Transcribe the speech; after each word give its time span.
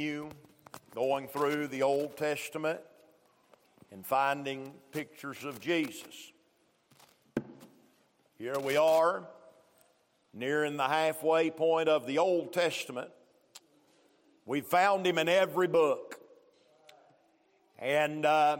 you 0.00 0.30
going 0.94 1.28
through 1.28 1.68
the 1.68 1.82
Old 1.82 2.16
Testament 2.16 2.80
and 3.92 4.04
finding 4.04 4.72
pictures 4.92 5.44
of 5.44 5.60
Jesus. 5.60 6.32
Here 8.38 8.58
we 8.58 8.76
are, 8.78 9.24
nearing 10.32 10.78
the 10.78 10.88
halfway 10.88 11.50
point 11.50 11.90
of 11.90 12.06
the 12.06 12.16
Old 12.16 12.52
Testament. 12.54 13.10
We 14.46 14.62
found 14.62 15.06
him 15.06 15.18
in 15.18 15.28
every 15.28 15.68
book. 15.68 16.18
And 17.78 18.24
uh, 18.24 18.58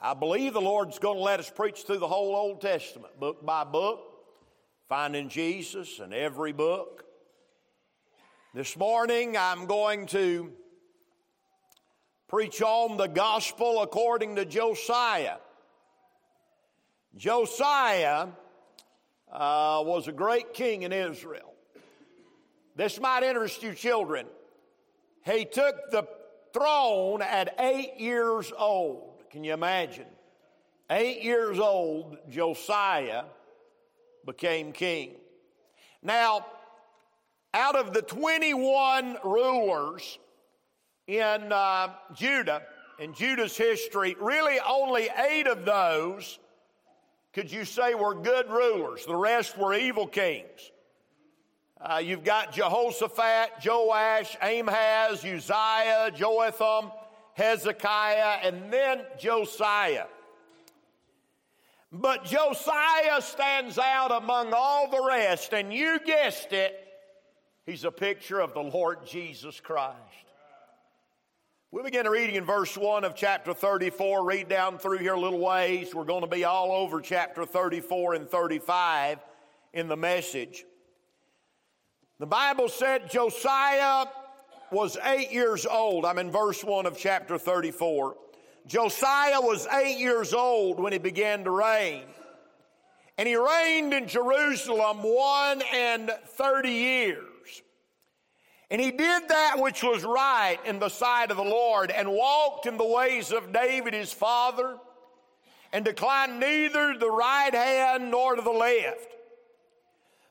I 0.00 0.14
believe 0.14 0.54
the 0.54 0.60
Lord's 0.60 0.98
going 0.98 1.18
to 1.18 1.22
let 1.22 1.38
us 1.38 1.50
preach 1.50 1.82
through 1.82 1.98
the 1.98 2.08
whole 2.08 2.34
Old 2.34 2.62
Testament, 2.62 3.20
book 3.20 3.44
by 3.44 3.64
book, 3.64 4.00
finding 4.88 5.28
Jesus 5.28 5.98
in 5.98 6.14
every 6.14 6.52
book. 6.52 7.04
This 8.54 8.74
morning 8.76 9.36
I'm 9.36 9.66
going 9.66 10.06
to 10.06 10.50
preach 12.28 12.60
on 12.60 12.98
the 12.98 13.06
gospel 13.06 13.82
according 13.82 14.36
to 14.36 14.44
Josiah. 14.44 15.38
Josiah 17.16 18.28
uh, 19.32 19.82
was 19.84 20.08
a 20.08 20.12
great 20.12 20.52
king 20.52 20.82
in 20.82 20.92
Israel. 20.92 21.54
This 22.76 23.00
might 23.00 23.22
interest 23.22 23.62
you, 23.62 23.74
children. 23.74 24.26
He 25.24 25.46
took 25.46 25.90
the 25.90 26.06
throne 26.52 27.22
at 27.22 27.54
eight 27.58 27.98
years 27.98 28.52
old. 28.56 29.22
Can 29.30 29.42
you 29.42 29.52
imagine? 29.54 30.06
Eight 30.90 31.22
years 31.22 31.58
old, 31.58 32.16
Josiah 32.30 33.24
became 34.24 34.72
king. 34.72 35.12
Now, 36.02 36.46
out 37.52 37.76
of 37.76 37.92
the 37.92 38.02
21 38.02 39.18
rulers 39.24 40.18
in 41.08 41.52
uh, 41.52 41.88
Judah, 42.14 42.62
in 43.00 43.14
Judah's 43.14 43.56
history, 43.56 44.14
really 44.20 44.60
only 44.60 45.08
eight 45.28 45.48
of 45.48 45.64
those 45.64 46.38
could 47.32 47.50
you 47.50 47.64
say 47.64 47.94
were 47.94 48.14
good 48.14 48.50
rulers. 48.50 49.04
The 49.06 49.16
rest 49.16 49.56
were 49.56 49.74
evil 49.74 50.06
kings. 50.06 50.72
Uh, 51.80 52.00
you've 52.02 52.24
got 52.24 52.52
Jehoshaphat, 52.52 53.64
Joash, 53.64 54.36
Ahaz, 54.42 55.24
Uzziah, 55.24 56.10
Jotham, 56.14 56.90
Hezekiah, 57.34 58.40
and 58.42 58.72
then 58.72 59.02
Josiah. 59.20 60.06
But 61.92 62.24
Josiah 62.24 63.22
stands 63.22 63.78
out 63.78 64.10
among 64.10 64.52
all 64.52 64.90
the 64.90 65.02
rest, 65.06 65.52
and 65.54 65.72
you 65.72 66.00
guessed 66.04 66.52
it, 66.52 66.74
he's 67.64 67.84
a 67.84 67.92
picture 67.92 68.40
of 68.40 68.52
the 68.52 68.60
Lord 68.62 69.06
Jesus 69.06 69.60
Christ. 69.60 70.27
We'll 71.70 71.84
begin 71.84 72.06
reading 72.06 72.36
in 72.36 72.46
verse 72.46 72.78
1 72.78 73.04
of 73.04 73.14
chapter 73.14 73.52
34. 73.52 74.24
Read 74.24 74.48
down 74.48 74.78
through 74.78 74.98
here 74.98 75.12
a 75.12 75.20
little 75.20 75.38
ways. 75.38 75.94
We're 75.94 76.04
going 76.04 76.22
to 76.22 76.26
be 76.26 76.44
all 76.44 76.72
over 76.72 77.02
chapter 77.02 77.44
34 77.44 78.14
and 78.14 78.26
35 78.26 79.18
in 79.74 79.86
the 79.86 79.96
message. 79.96 80.64
The 82.18 82.26
Bible 82.26 82.70
said 82.70 83.10
Josiah 83.10 84.06
was 84.72 84.96
eight 85.04 85.30
years 85.30 85.66
old. 85.66 86.06
I'm 86.06 86.16
in 86.16 86.30
verse 86.30 86.64
1 86.64 86.86
of 86.86 86.96
chapter 86.96 87.36
34. 87.36 88.16
Josiah 88.66 89.42
was 89.42 89.66
eight 89.66 89.98
years 89.98 90.32
old 90.32 90.80
when 90.80 90.94
he 90.94 90.98
began 90.98 91.44
to 91.44 91.50
reign. 91.50 92.04
And 93.18 93.28
he 93.28 93.36
reigned 93.36 93.92
in 93.92 94.08
Jerusalem 94.08 95.02
one 95.02 95.62
and 95.74 96.10
thirty 96.28 96.70
years. 96.70 97.27
And 98.70 98.80
he 98.80 98.90
did 98.90 99.28
that 99.28 99.58
which 99.58 99.82
was 99.82 100.04
right 100.04 100.58
in 100.66 100.78
the 100.78 100.90
sight 100.90 101.30
of 101.30 101.38
the 101.38 101.42
Lord 101.42 101.90
and 101.90 102.12
walked 102.12 102.66
in 102.66 102.76
the 102.76 102.84
ways 102.84 103.32
of 103.32 103.52
David 103.52 103.94
his 103.94 104.12
father 104.12 104.76
and 105.72 105.84
declined 105.84 106.38
neither 106.38 106.92
to 106.92 106.98
the 106.98 107.10
right 107.10 107.54
hand 107.54 108.10
nor 108.10 108.36
to 108.36 108.42
the 108.42 108.50
left. 108.50 109.14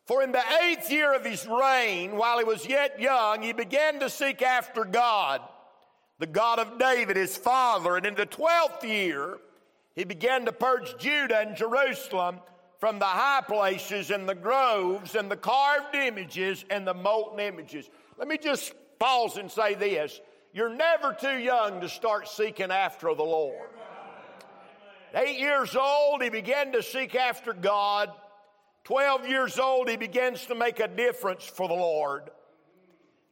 For 0.06 0.24
in 0.24 0.32
the 0.32 0.44
eighth 0.64 0.92
year 0.92 1.14
of 1.14 1.26
his 1.26 1.46
reign, 1.48 2.16
while 2.16 2.38
he 2.38 2.46
was 2.46 2.66
yet 2.66 3.00
young, 3.00 3.42
he 3.42 3.54
began 3.54 4.00
to 4.00 4.10
seek 4.10 4.42
after 4.42 4.86
God, 4.86 5.42
the 6.20 6.28
God 6.28 6.60
of 6.60 6.80
David 6.80 7.18
his 7.18 7.36
father. 7.36 7.98
And 7.98 8.06
in 8.06 8.16
the 8.16 8.26
twelfth 8.26 8.86
year, 8.86 9.38
he 9.96 10.04
began 10.04 10.46
to 10.46 10.52
purge 10.52 10.98
Judah 10.98 11.40
and 11.40 11.58
Jerusalem 11.58 12.40
from 12.80 13.00
the 13.00 13.06
high 13.06 13.42
places 13.46 14.12
and 14.12 14.30
the 14.30 14.36
groves 14.36 15.16
and 15.16 15.30
the 15.30 15.36
carved 15.36 15.96
images 15.96 16.64
and 16.70 16.88
the 16.88 16.94
molten 16.94 17.40
images. 17.40 17.90
Let 18.18 18.28
me 18.28 18.38
just 18.38 18.74
pause 19.00 19.38
and 19.38 19.50
say 19.52 19.76
this. 19.76 20.20
You're 20.54 20.74
never 20.74 21.14
too 21.14 21.38
young 21.38 21.82
to 21.82 21.90
start 21.90 22.28
seeking 22.28 22.72
after 22.72 23.14
the 23.14 23.24
Lord. 23.24 23.70
eight 25.14 25.40
years 25.40 25.76
old, 25.76 26.24
he 26.24 26.30
began 26.30 26.72
to 26.72 26.82
seek 26.82 27.16
after 27.16 27.54
God. 27.54 28.12
12 28.86 29.28
years 29.28 29.60
old, 29.60 29.90
he 29.90 29.98
begins 29.98 30.46
to 30.48 30.56
make 30.56 30.80
a 30.80 30.88
difference 30.88 31.44
for 31.44 31.68
the 31.68 31.74
Lord. 31.74 32.32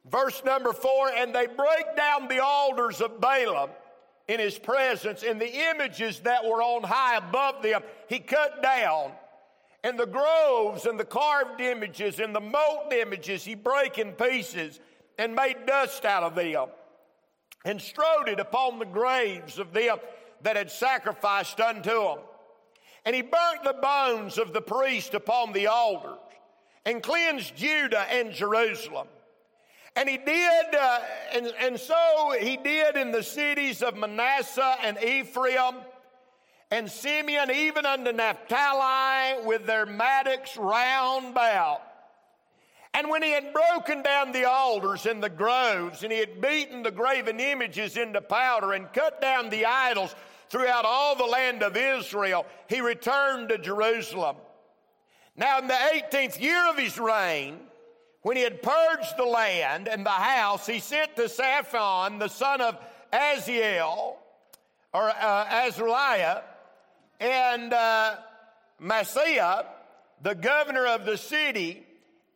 Verse 0.06 0.44
number 0.45 0.72
four, 0.72 1.09
and 1.09 1.34
they 1.34 1.47
break 1.47 1.95
down 1.97 2.28
the 2.28 2.44
altars 2.44 3.01
of 3.01 3.19
Baalim 3.19 3.69
in 4.28 4.40
his 4.40 4.59
presence, 4.59 5.24
and 5.24 5.40
the 5.41 5.69
images 5.72 6.19
that 6.22 6.44
were 6.44 6.62
on 6.62 6.84
high 6.84 7.18
above 7.18 7.63
them, 7.63 7.81
he 8.07 8.19
cut 8.19 8.62
down. 8.62 9.12
And 9.85 10.00
the 10.00 10.07
groves 10.07 10.88
and 10.88 11.00
the 11.00 11.06
carved 11.06 11.62
images 11.62 12.19
and 12.19 12.35
the 12.35 12.41
molten 12.41 12.97
images 12.97 13.46
he 13.46 13.53
break 13.53 14.00
in 14.00 14.13
pieces 14.13 14.79
and 15.19 15.35
made 15.35 15.68
dust 15.68 16.06
out 16.06 16.23
of 16.23 16.34
them 16.34 16.69
and 17.63 17.79
strode 17.79 18.28
it 18.28 18.40
upon 18.40 18.79
the 18.79 18.85
graves 18.85 19.59
of 19.59 19.74
them 19.74 20.00
that 20.41 20.56
had 20.56 20.72
sacrificed 20.72 21.62
unto 21.62 22.01
him. 22.01 22.18
And 23.06 23.16
he 23.16 23.22
burnt 23.22 23.63
the 23.63 23.78
bones 23.79 24.40
of 24.40 24.53
the 24.53 24.62
priest 24.62 25.13
upon 25.13 25.53
the 25.53 25.68
altars 25.68 26.18
and 26.84 27.03
cleansed 27.03 27.56
Judah 27.56 28.07
and 28.09 28.34
Jerusalem. 28.34 29.07
And 29.95 30.09
he 30.09 30.18
did, 30.18 30.75
uh, 30.75 31.00
and, 31.31 31.53
and 31.62 31.79
so 31.79 32.35
he 32.41 32.57
did 32.57 32.97
in 32.97 33.12
the 33.12 33.22
cities 33.22 33.84
of 33.84 33.95
Manasseh 33.95 34.78
and 34.81 34.97
Ephraim 35.03 35.75
and 36.75 36.91
Simeon, 36.91 37.50
even 37.52 37.86
unto 37.86 38.12
Naphtali, 38.12 39.46
with 39.46 39.66
their 39.66 39.86
mattocks 39.86 40.58
round 40.58 41.30
about. 41.30 41.81
And 42.94 43.09
when 43.09 43.24
he 43.24 43.31
had 43.31 43.53
broken 43.53 44.03
down 44.03 44.34
the 44.34 44.44
altars 44.44 45.06
and 45.06 45.24
the 45.24 45.30
groves, 45.30 46.03
and 46.03 46.12
he 46.12 46.19
had 46.19 46.41
beaten 46.41 46.84
the 46.84 46.91
graven 46.91 47.40
images 47.40 47.96
into 47.96 48.19
powder, 48.19 48.74
and 48.74 48.91
cut 48.91 49.22
down 49.22 49.50
the 49.50 49.66
idols 49.66 50.13
throughout 50.50 50.84
all 50.84 51.16
the 51.16 51.24
land 51.24 51.63
of 51.63 51.78
Israel, 51.78 52.46
he 52.68 52.81
returned 52.81 53.50
to 53.50 53.57
Jerusalem. 53.57 54.36
Now, 55.38 55.59
in 55.59 55.68
the 55.68 55.74
18th 55.74 56.42
year 56.42 56.69
of 56.69 56.78
his 56.78 57.00
reign, 57.00 57.57
when 58.22 58.36
he 58.36 58.44
had 58.44 58.62
purged 58.62 59.16
the 59.18 59.25
land 59.25 59.88
and 59.88 60.06
the 60.06 60.09
house, 60.09 60.68
he 60.68 60.80
sent 60.80 61.16
to 61.16 61.30
Shaphan, 61.30 62.19
the 62.19 62.28
son 62.28 62.59
of 62.59 62.78
Aziel, 63.13 64.16
or 64.94 65.09
uh, 65.09 65.46
Azariah, 65.50 66.42
and 67.20 67.74
uh, 67.74 68.16
Maaseiah, 68.81 69.66
the 70.22 70.36
governor 70.36 70.86
of 70.88 71.06
the 71.06 71.18
city, 71.18 71.86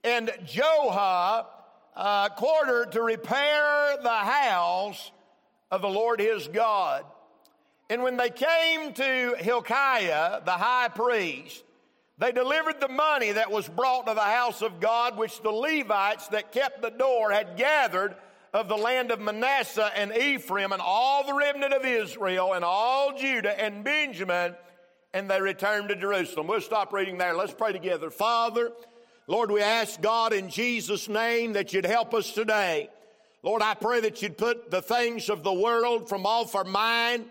and 0.03 0.29
Joah 0.45 1.45
uh, 1.95 2.29
quartered 2.29 2.93
to 2.93 3.01
repair 3.01 3.97
the 4.01 4.09
house 4.09 5.11
of 5.71 5.81
the 5.81 5.89
Lord 5.89 6.19
his 6.19 6.47
God. 6.47 7.03
And 7.89 8.03
when 8.03 8.17
they 8.17 8.29
came 8.29 8.93
to 8.93 9.35
Hilkiah, 9.39 10.41
the 10.45 10.51
high 10.51 10.89
priest, 10.89 11.63
they 12.19 12.31
delivered 12.31 12.79
the 12.79 12.87
money 12.87 13.31
that 13.31 13.51
was 13.51 13.67
brought 13.67 14.07
to 14.07 14.13
the 14.13 14.21
house 14.21 14.61
of 14.61 14.79
God, 14.79 15.17
which 15.17 15.41
the 15.41 15.51
Levites 15.51 16.27
that 16.27 16.51
kept 16.51 16.81
the 16.81 16.91
door 16.91 17.31
had 17.31 17.57
gathered 17.57 18.15
of 18.53 18.67
the 18.67 18.77
land 18.77 19.11
of 19.11 19.19
Manasseh 19.19 19.91
and 19.95 20.15
Ephraim 20.15 20.71
and 20.71 20.81
all 20.81 21.25
the 21.25 21.33
remnant 21.33 21.73
of 21.73 21.85
Israel 21.85 22.53
and 22.53 22.65
all 22.65 23.17
Judah 23.17 23.59
and 23.59 23.83
Benjamin 23.83 24.55
and 25.13 25.29
they 25.29 25.41
returned 25.41 25.89
to 25.89 25.95
Jerusalem. 25.95 26.47
We'll 26.47 26.61
stop 26.61 26.93
reading 26.93 27.17
there. 27.17 27.35
Let's 27.35 27.53
pray 27.53 27.71
together. 27.71 28.09
Father, 28.09 28.71
Lord, 29.27 29.51
we 29.51 29.61
ask 29.61 30.01
God 30.01 30.33
in 30.33 30.49
Jesus' 30.49 31.07
name 31.07 31.53
that 31.53 31.73
you'd 31.73 31.85
help 31.85 32.13
us 32.13 32.31
today. 32.31 32.89
Lord, 33.41 33.61
I 33.61 33.73
pray 33.73 34.01
that 34.01 34.21
you'd 34.21 34.37
put 34.37 34.69
the 34.69 34.81
things 34.81 35.29
of 35.29 35.43
the 35.43 35.53
world 35.53 36.09
from 36.09 36.25
off 36.25 36.55
our 36.55 36.63
mind. 36.63 37.25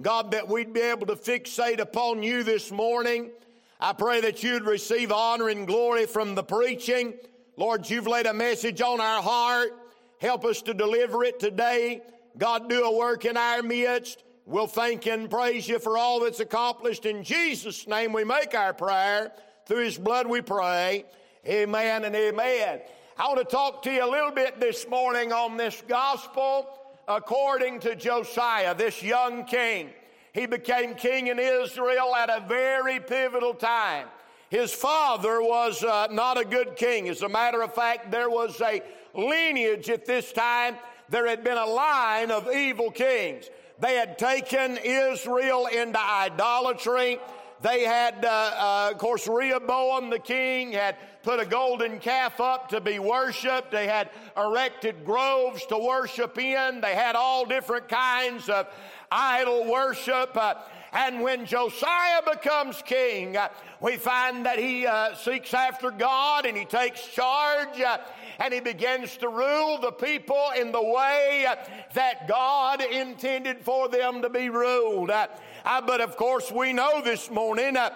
God, 0.00 0.32
that 0.32 0.48
we'd 0.48 0.72
be 0.72 0.80
able 0.80 1.06
to 1.06 1.16
fixate 1.16 1.78
upon 1.78 2.22
you 2.22 2.42
this 2.42 2.72
morning. 2.72 3.30
I 3.78 3.92
pray 3.92 4.20
that 4.22 4.42
you'd 4.42 4.64
receive 4.64 5.12
honor 5.12 5.48
and 5.48 5.66
glory 5.66 6.06
from 6.06 6.34
the 6.34 6.42
preaching. 6.42 7.14
Lord, 7.56 7.88
you've 7.88 8.08
laid 8.08 8.26
a 8.26 8.34
message 8.34 8.80
on 8.80 9.00
our 9.00 9.22
heart. 9.22 9.70
Help 10.18 10.44
us 10.44 10.62
to 10.62 10.74
deliver 10.74 11.22
it 11.22 11.38
today. 11.38 12.02
God, 12.36 12.68
do 12.68 12.84
a 12.84 12.96
work 12.96 13.24
in 13.24 13.36
our 13.36 13.62
midst. 13.62 14.24
We'll 14.46 14.66
thank 14.66 15.06
and 15.06 15.30
praise 15.30 15.66
you 15.66 15.78
for 15.78 15.96
all 15.96 16.20
that's 16.20 16.40
accomplished. 16.40 17.06
In 17.06 17.24
Jesus' 17.24 17.86
name 17.86 18.12
we 18.12 18.24
make 18.24 18.54
our 18.54 18.74
prayer. 18.74 19.32
Through 19.64 19.84
his 19.84 19.96
blood 19.96 20.26
we 20.26 20.42
pray. 20.42 21.06
Amen 21.46 22.04
and 22.04 22.14
amen. 22.14 22.80
I 23.16 23.26
want 23.28 23.38
to 23.38 23.44
talk 23.44 23.82
to 23.84 23.90
you 23.90 24.04
a 24.04 24.10
little 24.10 24.32
bit 24.32 24.60
this 24.60 24.86
morning 24.86 25.32
on 25.32 25.56
this 25.56 25.82
gospel 25.88 26.68
according 27.08 27.80
to 27.80 27.96
Josiah, 27.96 28.74
this 28.74 29.02
young 29.02 29.46
king. 29.46 29.88
He 30.34 30.44
became 30.44 30.94
king 30.94 31.28
in 31.28 31.38
Israel 31.38 32.14
at 32.14 32.28
a 32.28 32.44
very 32.46 33.00
pivotal 33.00 33.54
time. 33.54 34.08
His 34.50 34.74
father 34.74 35.40
was 35.40 35.82
uh, 35.82 36.08
not 36.10 36.38
a 36.38 36.44
good 36.44 36.76
king. 36.76 37.08
As 37.08 37.22
a 37.22 37.28
matter 37.30 37.62
of 37.62 37.74
fact, 37.74 38.10
there 38.10 38.28
was 38.28 38.60
a 38.60 38.82
lineage 39.14 39.88
at 39.88 40.04
this 40.04 40.32
time. 40.32 40.76
There 41.08 41.26
had 41.26 41.44
been 41.44 41.56
a 41.56 41.66
line 41.66 42.30
of 42.30 42.52
evil 42.52 42.90
kings. 42.90 43.48
They 43.78 43.94
had 43.94 44.18
taken 44.18 44.78
Israel 44.78 45.66
into 45.66 45.98
idolatry. 45.98 47.18
They 47.60 47.84
had, 47.84 48.24
uh, 48.24 48.28
uh, 48.28 48.90
of 48.92 48.98
course, 48.98 49.26
Rehoboam 49.26 50.10
the 50.10 50.18
king 50.18 50.72
had 50.72 50.96
put 51.22 51.40
a 51.40 51.46
golden 51.46 51.98
calf 51.98 52.38
up 52.38 52.68
to 52.68 52.80
be 52.80 52.98
worshiped. 52.98 53.70
They 53.70 53.86
had 53.86 54.10
erected 54.36 55.04
groves 55.04 55.64
to 55.66 55.78
worship 55.78 56.38
in. 56.38 56.80
They 56.82 56.94
had 56.94 57.16
all 57.16 57.46
different 57.46 57.88
kinds 57.88 58.48
of 58.48 58.68
idol 59.10 59.64
worship. 59.70 60.36
Uh, 60.36 60.54
and 60.92 61.22
when 61.22 61.44
Josiah 61.44 62.22
becomes 62.30 62.80
king, 62.82 63.36
uh, 63.36 63.48
we 63.80 63.96
find 63.96 64.46
that 64.46 64.58
he 64.58 64.86
uh, 64.86 65.14
seeks 65.16 65.52
after 65.52 65.90
God 65.90 66.46
and 66.46 66.56
he 66.56 66.64
takes 66.64 67.04
charge 67.08 67.80
uh, 67.80 67.98
and 68.38 68.52
he 68.52 68.60
begins 68.60 69.16
to 69.18 69.28
rule 69.28 69.78
the 69.80 69.92
people 69.92 70.50
in 70.56 70.72
the 70.72 70.82
way 70.82 71.46
uh, 71.48 71.56
that 71.94 72.28
God 72.28 72.82
intended 72.82 73.60
for 73.60 73.88
them 73.88 74.22
to 74.22 74.30
be 74.30 74.48
ruled. 74.48 75.10
Uh, 75.10 75.28
but 75.64 76.00
of 76.00 76.16
course, 76.16 76.50
we 76.50 76.72
know 76.72 77.00
this 77.02 77.30
morning 77.30 77.76
uh, 77.76 77.90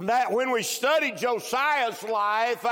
that 0.00 0.32
when 0.32 0.50
we 0.50 0.62
study 0.62 1.12
Josiah's 1.12 2.02
life, 2.02 2.64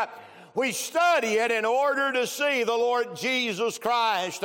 we 0.55 0.73
study 0.73 1.35
it 1.35 1.52
in 1.52 1.64
order 1.64 2.12
to 2.12 2.26
see 2.26 2.64
the 2.64 2.73
Lord 2.73 3.14
Jesus 3.14 3.79
Christ. 3.79 4.43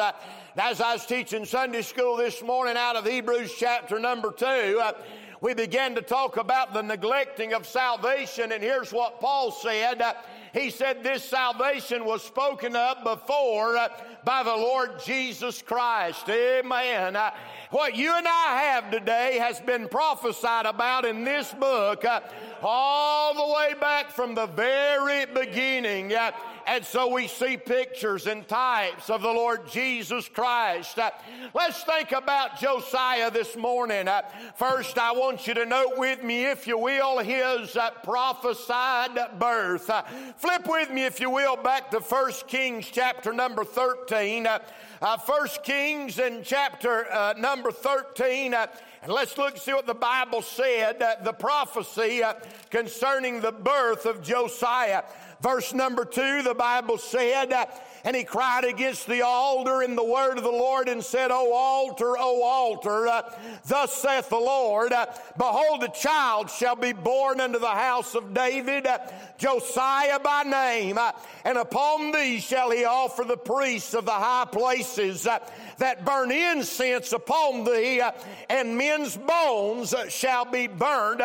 As 0.55 0.81
I 0.81 0.93
was 0.93 1.05
teaching 1.05 1.45
Sunday 1.45 1.81
school 1.81 2.17
this 2.17 2.43
morning 2.43 2.75
out 2.77 2.95
of 2.95 3.07
Hebrews 3.07 3.55
chapter 3.57 3.97
number 3.97 4.31
two, 4.31 4.79
uh, 4.83 4.91
we 5.41 5.53
began 5.53 5.95
to 5.95 6.01
talk 6.01 6.37
about 6.37 6.73
the 6.73 6.83
neglecting 6.83 7.53
of 7.53 7.65
salvation, 7.65 8.51
and 8.51 8.61
here's 8.61 8.93
what 8.93 9.19
Paul 9.19 9.51
said. 9.51 10.01
Uh, 10.01 10.13
he 10.53 10.69
said 10.69 11.03
this 11.03 11.23
salvation 11.23 12.05
was 12.05 12.21
spoken 12.21 12.75
of 12.75 13.03
before 13.03 13.75
by 14.23 14.43
the 14.43 14.55
Lord 14.55 14.99
Jesus 15.03 15.63
Christ. 15.63 16.29
Amen. 16.29 17.17
Uh, 17.73 17.77
what 17.77 17.95
you 17.95 18.15
and 18.15 18.27
I 18.27 18.71
have 18.73 18.91
today 18.91 19.37
has 19.39 19.59
been 19.59 19.87
prophesied 19.87 20.65
about 20.65 21.05
in 21.05 21.23
this 21.23 21.51
book 21.53 22.05
uh, 22.05 22.21
all 22.61 23.33
the 23.33 23.53
way 23.53 23.73
back 23.79 24.11
from 24.11 24.35
the 24.35 24.47
very 24.47 25.25
beginning. 25.25 26.13
Uh, 26.13 26.31
and 26.65 26.85
so 26.85 27.13
we 27.13 27.27
see 27.27 27.57
pictures 27.57 28.27
and 28.27 28.47
types 28.47 29.09
of 29.09 29.21
the 29.21 29.31
Lord 29.31 29.67
Jesus 29.69 30.29
Christ. 30.29 30.97
Uh, 30.97 31.11
let's 31.53 31.83
think 31.83 32.11
about 32.11 32.59
Josiah 32.59 33.29
this 33.29 33.57
morning. 33.57 34.07
Uh, 34.07 34.21
first, 34.55 34.97
I 34.97 35.11
want 35.11 35.45
you 35.45 35.53
to 35.55 35.65
note 35.65 35.97
with 35.97 36.23
me, 36.23 36.45
if 36.45 36.65
you 36.65 36.77
will, 36.77 37.17
his 37.19 37.75
uh, 37.75 37.91
prophesied 38.03 39.39
birth. 39.39 39.89
Uh, 39.89 40.03
flip 40.37 40.67
with 40.67 40.89
me, 40.89 41.05
if 41.05 41.19
you 41.19 41.29
will, 41.29 41.57
back 41.57 41.91
to 41.91 41.99
1 41.99 42.31
Kings 42.47 42.87
chapter 42.89 43.33
number 43.33 43.65
13. 43.65 44.47
Uh, 44.47 44.59
uh, 45.01 45.17
First 45.17 45.63
Kings 45.63 46.17
in 46.17 46.43
chapter 46.43 47.11
uh, 47.11 47.33
number 47.63 47.71
13. 47.71 48.53
Uh, 48.53 48.67
and 49.03 49.11
let's 49.11 49.37
look 49.37 49.57
see 49.57 49.71
what 49.71 49.87
the 49.87 49.93
Bible 49.93 50.41
said, 50.41 51.01
uh, 51.01 51.15
the 51.23 51.31
prophecy 51.31 52.21
uh, 52.21 52.33
concerning 52.69 53.39
the 53.39 53.53
birth 53.53 54.05
of 54.05 54.21
Josiah. 54.21 55.03
Verse 55.39 55.73
number 55.73 56.03
two, 56.03 56.41
the 56.41 56.53
Bible 56.53 56.97
said, 56.97 57.53
uh, 57.53 57.65
and 58.03 58.15
he 58.15 58.23
cried 58.23 58.65
against 58.65 59.07
the 59.07 59.21
altar 59.21 59.81
in 59.81 59.95
the 59.95 60.03
word 60.03 60.37
of 60.37 60.43
the 60.43 60.51
Lord 60.51 60.89
and 60.89 61.03
said, 61.03 61.31
O 61.31 61.53
altar, 61.53 62.17
O 62.17 62.43
altar, 62.43 63.07
uh, 63.07 63.21
thus 63.65 63.93
saith 63.93 64.29
the 64.29 64.35
Lord, 64.35 64.91
uh, 64.91 65.05
behold, 65.37 65.83
a 65.83 65.89
child 65.89 66.49
shall 66.49 66.75
be 66.75 66.91
born 66.91 67.39
unto 67.39 67.59
the 67.59 67.67
house 67.67 68.13
of 68.13 68.33
David, 68.33 68.85
uh, 68.85 68.99
Josiah 69.37 70.19
by 70.19 70.43
name, 70.43 70.99
and 71.45 71.57
upon 71.57 72.11
thee 72.11 72.39
shall 72.39 72.71
he 72.71 72.83
offer 72.83 73.23
the 73.23 73.37
priests 73.37 73.93
of 73.93 74.05
the 74.05 74.11
high 74.11 74.47
places 74.51 75.23
that 75.23 76.05
burn 76.05 76.31
incense 76.31 77.13
upon 77.13 77.63
thee, 77.63 78.01
and 78.49 78.77
men's 78.77 79.15
bones 79.15 79.95
shall 80.09 80.45
be 80.45 80.67
burned 80.67 81.21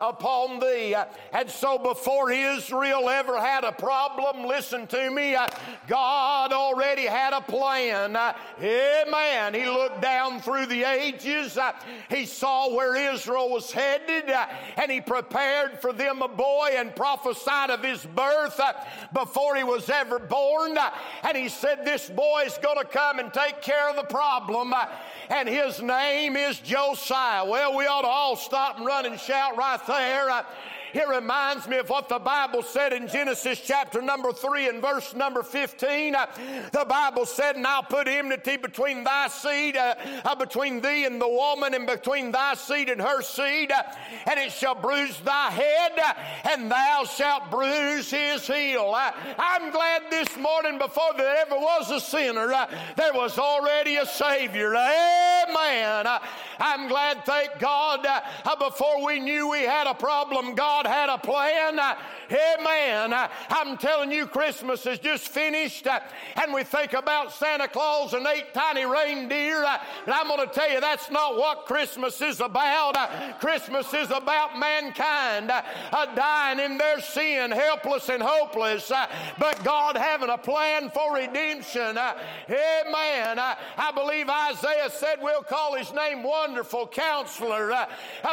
upon 0.00 0.60
thee. 0.60 0.94
And 1.32 1.50
so 1.50 1.78
before 1.78 2.30
Israel 2.30 3.08
ever 3.08 3.38
had 3.40 3.64
a 3.64 3.72
problem, 3.72 4.46
listen 4.46 4.86
to 4.88 5.10
me, 5.10 5.36
God 5.86 6.52
already 6.52 7.06
had 7.06 7.32
a 7.32 7.40
plan. 7.40 8.16
Amen. 8.62 9.54
He 9.54 9.66
looked 9.66 10.00
down 10.00 10.40
through 10.40 10.66
the 10.66 10.84
ages. 10.84 11.58
He 12.10 12.26
saw 12.26 12.74
where 12.74 13.12
Israel 13.12 13.50
was 13.50 13.72
headed 13.72 14.30
and 14.76 14.90
he 14.90 15.00
prepared 15.00 15.80
for 15.80 15.92
them 15.92 16.22
a 16.22 16.28
boy 16.28 16.70
and 16.74 16.94
prophesied 16.94 17.70
of 17.70 17.82
his 17.82 18.04
birth 18.04 18.60
before 19.12 19.56
he 19.56 19.64
was 19.64 19.88
ever 19.90 20.18
born. 20.18 20.76
And 21.22 21.36
he 21.36 21.48
said, 21.48 21.84
This 21.84 22.08
boy 22.08 22.44
is 22.46 22.58
going 22.58 22.78
to 22.78 22.84
come 22.84 23.18
and 23.18 23.32
take 23.32 23.62
care 23.62 23.90
of 23.90 23.96
the 23.96 24.04
problem. 24.04 24.74
And 25.30 25.46
his 25.46 25.82
name 25.82 26.36
is 26.36 26.58
Josiah. 26.60 27.44
Well, 27.44 27.76
we 27.76 27.86
ought 27.86 28.02
to 28.02 28.08
all 28.08 28.34
stop 28.34 28.78
and 28.78 28.86
run 28.86 29.04
and 29.04 29.20
shout 29.20 29.58
right 29.58 29.80
there. 29.86 30.30
Uh, 30.30 30.42
It 30.94 31.06
reminds 31.08 31.68
me 31.68 31.78
of 31.78 31.90
what 31.90 32.08
the 32.08 32.18
Bible 32.18 32.62
said 32.62 32.92
in 32.92 33.08
Genesis 33.08 33.60
chapter 33.64 34.00
number 34.00 34.32
3 34.32 34.68
and 34.68 34.80
verse 34.80 35.14
number 35.14 35.42
15. 35.42 36.14
Uh, 36.14 36.26
the 36.72 36.86
Bible 36.88 37.26
said, 37.26 37.56
And 37.56 37.66
I'll 37.66 37.82
put 37.82 38.08
enmity 38.08 38.56
between 38.56 39.04
thy 39.04 39.28
seed, 39.28 39.76
uh, 39.76 39.94
uh, 40.24 40.34
between 40.34 40.80
thee 40.80 41.04
and 41.04 41.20
the 41.20 41.28
woman, 41.28 41.74
and 41.74 41.86
between 41.86 42.32
thy 42.32 42.54
seed 42.54 42.88
and 42.88 43.00
her 43.00 43.22
seed, 43.22 43.70
uh, 43.70 43.82
and 44.26 44.38
it 44.38 44.50
shall 44.50 44.74
bruise 44.74 45.18
thy 45.20 45.50
head, 45.50 45.92
uh, 45.98 46.14
and 46.50 46.70
thou 46.70 47.04
shalt 47.04 47.50
bruise 47.50 48.10
his 48.10 48.46
heel. 48.46 48.94
Uh, 48.96 49.12
I'm 49.38 49.70
glad 49.70 50.02
this 50.10 50.36
morning, 50.38 50.78
before 50.78 51.12
there 51.16 51.36
ever 51.36 51.56
was 51.56 51.90
a 51.90 52.00
sinner, 52.00 52.48
there 52.96 53.12
was 53.12 53.38
already 53.38 53.96
a 53.96 54.06
Savior. 54.06 54.74
Amen. 54.74 56.06
I'm 56.60 56.88
glad, 56.88 57.24
thank 57.24 57.58
God, 57.58 58.06
before 58.58 59.04
we 59.04 59.20
knew 59.20 59.50
we 59.50 59.62
had 59.62 59.86
a 59.86 59.94
problem, 59.94 60.54
God 60.54 60.77
God 60.78 60.86
had 60.86 61.08
a 61.08 61.18
plan. 61.18 61.80
Amen. 62.30 63.28
I'm 63.50 63.76
telling 63.78 64.12
you, 64.12 64.26
Christmas 64.26 64.86
is 64.86 65.00
just 65.00 65.26
finished, 65.26 65.88
and 65.88 66.54
we 66.54 66.62
think 66.62 66.92
about 66.92 67.32
Santa 67.32 67.66
Claus 67.66 68.14
and 68.14 68.24
eight 68.26 68.54
tiny 68.54 68.84
reindeer. 68.84 69.64
And 69.64 70.14
I'm 70.14 70.28
going 70.28 70.46
to 70.46 70.54
tell 70.54 70.70
you, 70.70 70.80
that's 70.80 71.10
not 71.10 71.36
what 71.36 71.66
Christmas 71.66 72.20
is 72.20 72.40
about. 72.40 72.94
Christmas 73.40 73.92
is 73.92 74.10
about 74.12 74.56
mankind 74.56 75.50
uh, 75.50 76.14
dying 76.14 76.60
in 76.60 76.78
their 76.78 77.00
sin, 77.00 77.50
helpless 77.50 78.08
and 78.08 78.22
hopeless, 78.22 78.92
uh, 78.92 79.06
but 79.38 79.62
God 79.64 79.96
having 79.96 80.30
a 80.30 80.38
plan 80.38 80.90
for 80.90 81.14
redemption. 81.14 81.98
Amen. 81.98 83.38
I 83.38 83.90
believe 83.94 84.28
Isaiah 84.28 84.90
said 84.90 85.16
we'll 85.20 85.42
call 85.42 85.74
his 85.74 85.92
name 85.92 86.22
Wonderful 86.22 86.86
Counselor, 86.86 87.72
uh, 87.72 87.86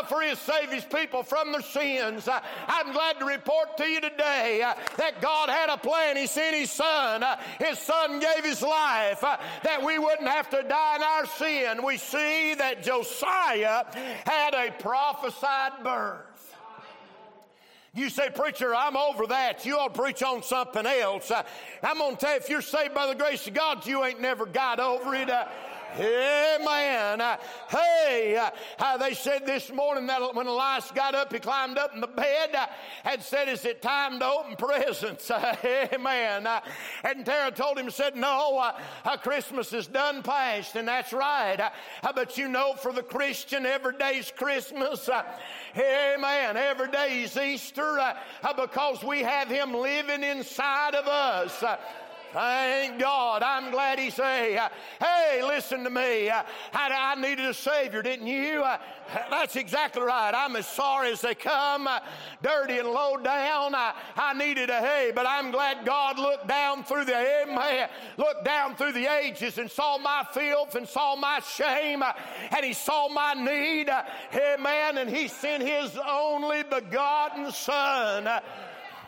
for 0.08 0.22
he 0.22 0.36
save 0.36 0.72
his 0.72 0.86
people 0.86 1.24
from 1.24 1.52
their 1.52 1.62
sins. 1.62 2.28
I'm 2.68 2.92
glad 2.92 3.20
to 3.20 3.26
report 3.26 3.78
to 3.78 3.86
you 3.86 4.02
today 4.02 4.62
uh, 4.62 4.74
that 4.98 5.22
God 5.22 5.50
had 5.50 5.70
a 5.70 5.78
plan. 5.78 6.18
He 6.18 6.28
sent 6.28 6.56
His 6.56 6.72
Son. 6.72 7.24
Uh, 7.24 7.38
his 7.60 7.80
Son 7.80 8.20
gave 8.20 8.44
His 8.44 8.62
life 8.62 9.24
uh, 9.24 9.38
that 9.64 9.84
we 9.84 10.00
wouldn't 10.00 10.28
have 10.28 10.50
to 10.52 10.64
die 10.64 10.96
in 10.96 11.04
our 11.04 11.26
sin. 11.26 11.84
We 11.84 11.98
see 11.98 12.56
that 12.56 12.84
Josiah 12.84 13.86
had 14.26 14.54
a 14.54 14.72
prophesied 14.72 15.84
birth. 15.84 16.36
You 17.96 18.10
say, 18.10 18.30
Preacher, 18.30 18.76
I'm 18.76 18.98
over 18.98 19.26
that. 19.28 19.66
You 19.66 19.78
ought 19.78 19.94
to 19.94 20.02
preach 20.02 20.22
on 20.22 20.44
something 20.44 20.86
else. 20.86 21.32
I'm 21.82 21.98
going 21.98 22.18
to 22.18 22.20
tell 22.20 22.32
you, 22.32 22.38
if 22.38 22.50
you're 22.50 22.62
saved 22.62 22.94
by 22.94 23.08
the 23.08 23.16
grace 23.16 23.48
of 23.48 23.54
God, 23.54 23.88
you 23.88 24.04
ain't 24.04 24.20
never 24.20 24.46
got 24.46 24.82
over 24.82 25.16
it. 25.16 25.30
Amen. 25.98 27.38
Hey, 27.70 28.50
uh, 28.80 28.98
they 28.98 29.14
said 29.14 29.46
this 29.46 29.72
morning 29.72 30.08
that 30.08 30.36
when 30.36 30.46
Elias 30.46 30.92
got 30.92 31.16
up, 31.16 31.32
he 31.32 31.40
climbed 31.40 31.78
up 31.78 31.94
in 31.94 32.02
the 32.02 32.08
bed 32.08 32.54
uh, 32.54 32.68
and 33.06 33.22
said, 33.22 33.48
Is 33.48 33.64
it 33.64 33.82
time 33.82 34.20
to 34.20 34.26
open 34.26 34.58
presents? 34.58 35.32
amen. 35.64 36.48
Uh, 36.48 36.60
and 37.06 37.26
Tara 37.26 37.50
told 37.52 37.80
him, 37.80 37.90
said, 37.90 38.18
No, 38.18 38.58
uh, 38.58 38.78
uh, 39.06 39.16
Christmas 39.18 39.72
is 39.72 39.88
done 39.88 40.22
past. 40.22 40.76
And 40.76 40.88
that's 40.88 41.14
right. 41.14 41.60
Uh, 41.60 42.12
but 42.14 42.38
you 42.38 42.50
know, 42.50 42.74
for 42.74 42.92
the 42.92 43.04
Christian, 43.04 43.66
every 43.66 43.98
day's 43.98 44.32
Christmas. 44.36 45.10
amen. 45.78 46.58
Every 46.58 46.92
day 46.92 47.24
is 47.24 47.38
Easter 47.38 48.16
because 48.58 49.02
we 49.02 49.22
have 49.22 49.48
him 49.48 49.74
living 49.74 50.24
inside 50.24 50.96
of 50.96 51.08
us. 51.08 51.64
Thank 52.34 53.00
God. 53.00 53.44
I'm 53.44 53.72
glad 53.72 54.00
he 54.00 54.10
say, 54.10 54.60
hey, 55.00 55.42
listen 55.44 55.84
to 55.84 55.90
me. 55.90 56.30
I, 56.30 57.16
needed 57.18 57.46
a 57.46 57.54
Savior, 57.54 58.02
didn't 58.02 58.28
you? 58.28 58.64
That's 59.30 59.56
exactly 59.56 60.02
right. 60.02 60.34
I'm 60.36 60.56
as 60.56 60.68
sorry 60.68 61.12
as 61.12 61.22
they 61.22 61.36
come, 61.36 61.88
dirty 62.42 62.80
and 62.80 62.90
low 62.90 63.18
down. 63.18 63.74
I, 63.76 63.94
I 64.16 64.34
needed 64.34 64.70
a 64.70 64.80
hey, 64.80 65.12
but 65.14 65.26
I'm 65.28 65.52
glad 65.52 65.86
God 65.86 66.20
looked 66.20 66.48
down 66.48 66.84
through 66.84 67.06
the 67.06 67.16
amen, 67.16 67.90
looked 68.18 68.44
down 68.44 68.76
through 68.76 68.94
the 68.94 69.06
ages 69.06 69.58
and 69.58 69.70
saw 69.70 69.98
my 69.98 70.26
filth 70.34 70.76
and 70.76 70.88
saw 70.88 71.16
my 71.16 71.40
shame, 71.40 72.04
and 72.04 72.66
He 72.66 72.74
saw 72.74 73.08
my 73.08 73.34
need. 73.34 73.90
Amen. 74.34 74.98
And 74.98 75.10
He 75.10 75.28
sent 75.28 75.64
His 75.64 75.98
only 76.06 76.64
begotten 76.64 77.52
Son 77.52 78.42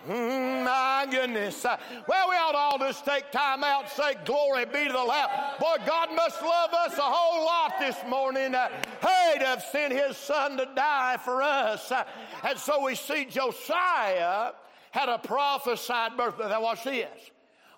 Mm, 0.08 0.64
my 0.64 1.06
goodness. 1.12 1.66
Uh, 1.66 1.76
well, 2.08 2.30
we 2.30 2.36
ought 2.36 2.54
to 2.54 2.58
all 2.58 2.80
just 2.80 3.04
take 3.04 3.30
time 3.30 3.62
out 3.62 3.90
say, 3.90 4.16
Glory 4.24 4.64
be 4.64 4.86
to 4.86 4.94
the 4.94 5.04
Lamb. 5.04 5.28
Boy, 5.60 5.76
God 5.86 6.16
must 6.16 6.42
love 6.42 6.74
us 6.74 6.98
a 6.98 7.02
whole 7.02 7.46
lot 7.46 7.74
this 7.78 7.98
morning. 8.08 8.56
Uh, 8.56 8.70
hey, 9.02 9.36
to 9.40 9.46
have 9.46 9.64
sent 9.64 9.92
his 9.92 10.16
son 10.16 10.56
to 10.58 10.68
die 10.76 11.18
for 11.18 11.44
us. 11.44 11.92
Uh, 11.92 12.06
and 12.48 12.58
so 12.58 12.86
we 12.86 12.96
see 12.96 13.26
Josiah 13.26 14.54
had 14.92 15.10
a 15.10 15.18
prophesied 15.18 16.16
birth. 16.16 16.40
Now, 16.40 16.62
watch 16.62 16.86
this. 16.86 17.10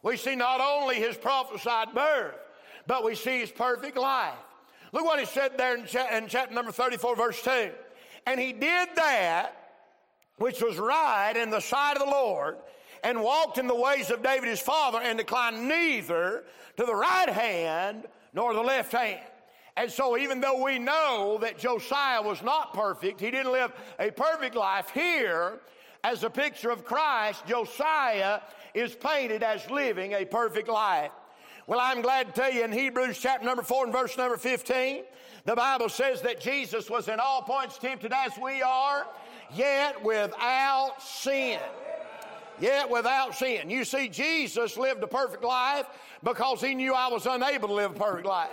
We 0.04 0.16
see 0.16 0.36
not 0.36 0.62
only 0.62 0.96
his 0.96 1.18
prophesied 1.18 1.96
birth, 1.96 2.36
but 2.86 3.04
we 3.04 3.16
see 3.16 3.40
his 3.40 3.52
perfect 3.52 3.98
life. 3.98 4.34
Look 4.92 5.04
what 5.04 5.20
he 5.20 5.26
said 5.26 5.58
there 5.58 5.76
in 5.76 6.28
chapter 6.28 6.54
number 6.54 6.72
34, 6.72 7.16
verse 7.16 7.42
2. 7.42 7.72
And 8.28 8.40
he 8.40 8.54
did 8.54 8.90
that 8.96 9.59
which 10.40 10.62
was 10.62 10.78
right 10.78 11.34
in 11.36 11.50
the 11.50 11.60
sight 11.60 11.94
of 11.94 12.00
the 12.00 12.12
Lord, 12.12 12.58
and 13.04 13.22
walked 13.22 13.58
in 13.58 13.68
the 13.68 13.76
ways 13.76 14.10
of 14.10 14.24
David 14.24 14.50
his 14.50 14.60
father, 14.60 15.00
and 15.00 15.18
declined 15.18 15.68
neither 15.68 16.44
to 16.78 16.86
the 16.86 16.96
right 16.96 17.30
hand 17.30 18.06
nor 18.34 18.54
the 18.54 18.62
left 18.62 18.92
hand. 18.92 19.22
And 19.78 19.90
so, 19.90 20.18
even 20.18 20.42
though 20.42 20.62
we 20.64 20.80
know 20.80 21.38
that 21.42 21.58
Josiah 21.58 22.22
was 22.22 22.42
not 22.42 22.74
perfect, 22.74 23.22
he 23.22 23.32
didn't 23.32 23.52
live 23.52 23.72
a 23.98 24.12
perfect 24.12 24.56
life, 24.56 24.90
here, 24.90 25.60
as 26.04 26.24
a 26.24 26.30
picture 26.30 26.70
of 26.70 26.86
Christ, 26.86 27.46
Josiah 27.46 28.42
is 28.74 28.96
painted 28.96 29.44
as 29.44 29.70
living 29.70 30.14
a 30.14 30.26
perfect 30.26 30.68
life. 30.68 31.12
Well, 31.68 31.80
I'm 31.80 32.02
glad 32.02 32.28
to 32.28 32.42
tell 32.42 32.52
you 32.52 32.64
in 32.64 32.72
Hebrews 32.72 33.20
chapter 33.20 33.46
number 33.46 33.62
4 33.62 33.86
and 33.86 33.94
verse 33.94 34.18
number 34.18 34.38
15, 34.38 35.04
the 35.46 35.56
Bible 35.56 35.88
says 35.88 36.22
that 36.24 36.40
Jesus 36.40 36.90
was 36.90 37.08
in 37.08 37.20
all 37.20 37.42
points 37.42 37.78
tempted 37.78 38.12
as 38.12 38.32
we 38.42 38.62
are, 38.62 39.06
yet 39.56 40.04
without 40.04 41.02
sin. 41.02 41.60
Yet 42.60 42.90
without 42.90 43.36
sin. 43.36 43.70
You 43.70 43.86
see, 43.86 44.10
Jesus 44.10 44.76
lived 44.78 45.02
a 45.04 45.08
perfect 45.08 45.44
life 45.44 45.86
because 46.24 46.62
he 46.62 46.76
knew 46.76 46.94
I 46.94 47.08
was 47.08 47.26
unable 47.26 47.70
to 47.70 47.74
live 47.74 47.96
a 47.96 48.00
perfect 48.00 48.26
life. 48.26 48.52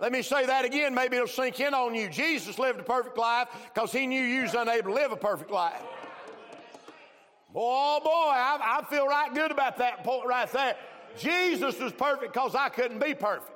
Let 0.00 0.10
me 0.10 0.22
say 0.22 0.46
that 0.46 0.64
again, 0.64 0.94
maybe 0.94 1.14
it'll 1.14 1.28
sink 1.28 1.60
in 1.60 1.74
on 1.74 1.94
you. 1.94 2.08
Jesus 2.08 2.58
lived 2.58 2.80
a 2.80 2.82
perfect 2.82 3.16
life 3.16 3.46
because 3.72 3.92
he 3.92 4.08
knew 4.08 4.20
you 4.20 4.42
was 4.42 4.54
unable 4.54 4.90
to 4.90 4.94
live 4.94 5.12
a 5.12 5.16
perfect 5.16 5.52
life. 5.52 5.80
Boy, 7.52 7.98
boy, 8.02 8.10
I, 8.10 8.80
I 8.80 8.84
feel 8.90 9.06
right 9.06 9.32
good 9.32 9.52
about 9.52 9.76
that 9.76 10.02
point 10.02 10.26
right 10.26 10.50
there. 10.50 10.76
Jesus 11.18 11.78
was 11.78 11.92
perfect 11.92 12.32
because 12.32 12.56
I 12.56 12.68
couldn't 12.70 12.98
be 12.98 13.14
perfect. 13.14 13.51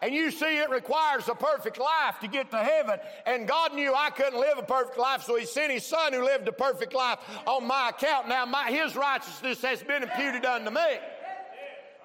And 0.00 0.14
you 0.14 0.30
see, 0.30 0.58
it 0.58 0.70
requires 0.70 1.28
a 1.28 1.34
perfect 1.34 1.78
life 1.78 2.20
to 2.20 2.28
get 2.28 2.50
to 2.50 2.58
heaven. 2.58 2.98
And 3.26 3.48
God 3.48 3.74
knew 3.74 3.94
I 3.94 4.10
couldn't 4.10 4.38
live 4.38 4.58
a 4.58 4.62
perfect 4.62 4.98
life, 4.98 5.22
so 5.22 5.36
He 5.36 5.44
sent 5.44 5.72
His 5.72 5.84
Son 5.84 6.12
who 6.12 6.24
lived 6.24 6.46
a 6.48 6.52
perfect 6.52 6.94
life 6.94 7.18
on 7.46 7.66
my 7.66 7.90
account. 7.90 8.28
Now, 8.28 8.46
my, 8.46 8.70
His 8.70 8.96
righteousness 8.96 9.60
has 9.62 9.82
been 9.82 10.02
imputed 10.02 10.44
unto 10.44 10.70
me. 10.70 10.98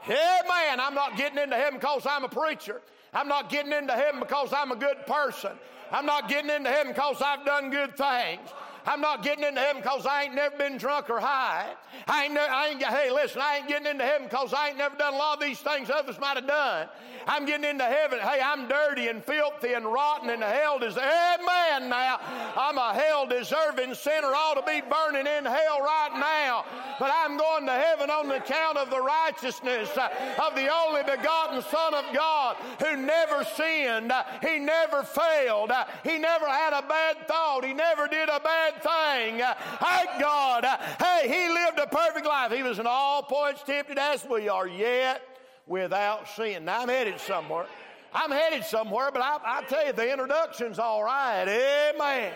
Yeah, 0.08 0.42
man, 0.48 0.80
I'm 0.80 0.96
not 0.96 1.18
getting 1.18 1.38
into 1.38 1.56
heaven 1.56 1.80
because 1.80 2.06
I'm 2.06 2.24
a 2.24 2.30
preacher. 2.30 2.82
I'm 3.14 3.28
not 3.28 3.50
getting 3.50 3.72
into 3.72 3.94
heaven 3.94 4.20
because 4.20 4.52
I'm 4.52 4.72
a 4.72 4.76
good 4.76 5.06
person. 5.06 5.52
I'm 5.92 6.06
not 6.06 6.28
getting 6.28 6.50
into 6.50 6.70
heaven 6.70 6.92
because 6.92 7.22
I've 7.22 7.46
done 7.46 7.70
good 7.70 7.96
things. 7.96 8.50
I'm 8.86 9.02
not 9.02 9.24
getting 9.24 9.44
into 9.44 9.62
heaven 9.62 9.82
because 9.82 10.06
I 10.06 10.24
ain't 10.24 10.36
never 10.36 10.58
been 10.58 10.78
drunk 10.78 11.10
or 11.10 11.20
high. 11.20 11.74
I 12.08 12.26
ain't, 12.26 12.38
I 12.38 12.70
ain't, 12.70 12.84
hey, 12.84 13.12
listen, 13.12 13.42
I 13.42 13.58
ain't 13.58 13.68
getting 13.68 13.88
into 13.88 14.04
heaven 14.04 14.28
because 14.28 14.54
I 14.54 14.70
ain't 14.70 14.78
never 14.78 14.96
done 14.96 15.14
a 15.14 15.18
lot 15.18 15.38
of 15.38 15.44
these 15.44 15.60
things 15.60 15.90
others 15.90 16.20
might 16.20 16.36
have 16.36 16.48
done. 16.48 16.88
I'm 17.28 17.46
getting 17.46 17.70
into 17.70 17.86
heaven. 17.86 18.20
Hey, 18.20 18.42
I'm 18.44 18.68
dirty 18.68 19.08
and 19.08 19.24
filthy 19.24 19.74
and 19.74 19.86
rotten 19.86 20.30
and 20.30 20.44
hell 20.44 20.80
deserving. 20.80 21.04
Amen 21.04 21.90
now. 21.90 22.20
I'm 22.58 22.78
a 22.78 22.94
hell 22.94 23.26
deserving 23.26 23.96
sinner, 23.96 24.28
ought 24.28 24.56
to 24.56 24.64
be 24.70 24.82
burning 24.82 25.28
in 25.28 25.46
hell 25.46 25.80
right 25.80 26.12
now. 26.14 26.66
But 27.00 27.12
I'm 27.14 27.38
going 27.38 27.66
to 27.66 27.72
heaven 27.72 28.10
on 28.10 28.28
the 28.28 28.38
account 28.38 28.78
of 28.78 28.90
the 28.90 29.02
righteousness 29.02 29.90
uh, 29.98 30.10
of 30.46 30.56
the 30.56 30.68
only 30.68 31.04
begotten 31.04 31.62
Son 31.64 31.94
of 31.94 32.06
God 32.14 32.58
who 32.80 32.98
never 32.98 33.44
sinned. 33.44 34.12
Uh, 34.12 34.24
he 34.42 34.60
never 34.60 35.04
failed. 35.04 35.72
Uh, 35.72 35.86
he 36.04 36.18
never 36.18 36.48
had 36.48 36.74
a 36.74 36.86
bad 36.88 37.28
thought. 37.28 37.64
He 37.64 37.74
never 37.74 38.08
did 38.08 38.30
a 38.30 38.40
bad 38.40 38.73
thing. 38.82 39.42
Thank 39.80 40.20
God. 40.20 40.66
Hey, 41.00 41.28
he 41.28 41.54
lived 41.54 41.80
a 41.80 41.88
perfect 41.88 42.26
life. 42.26 42.52
He 42.52 42.64
was 42.64 42.80
in 42.80 42.88
all 42.88 43.24
points 43.24 43.64
tempted 43.64 43.98
as 43.98 44.26
we 44.26 44.50
are, 44.50 44.68
yet 44.68 45.22
without 45.68 46.28
sin. 46.30 46.66
Now 46.66 46.82
I'm 46.82 46.90
headed 46.90 47.20
somewhere. 47.20 47.66
I'm 48.14 48.32
headed 48.32 48.64
somewhere, 48.64 49.10
but 49.12 49.22
I, 49.22 49.40
I 49.44 49.64
tell 49.64 49.86
you, 49.86 49.94
the 49.94 50.12
introduction's 50.12 50.78
all 50.78 51.04
right. 51.04 51.92
Amen. 51.96 52.32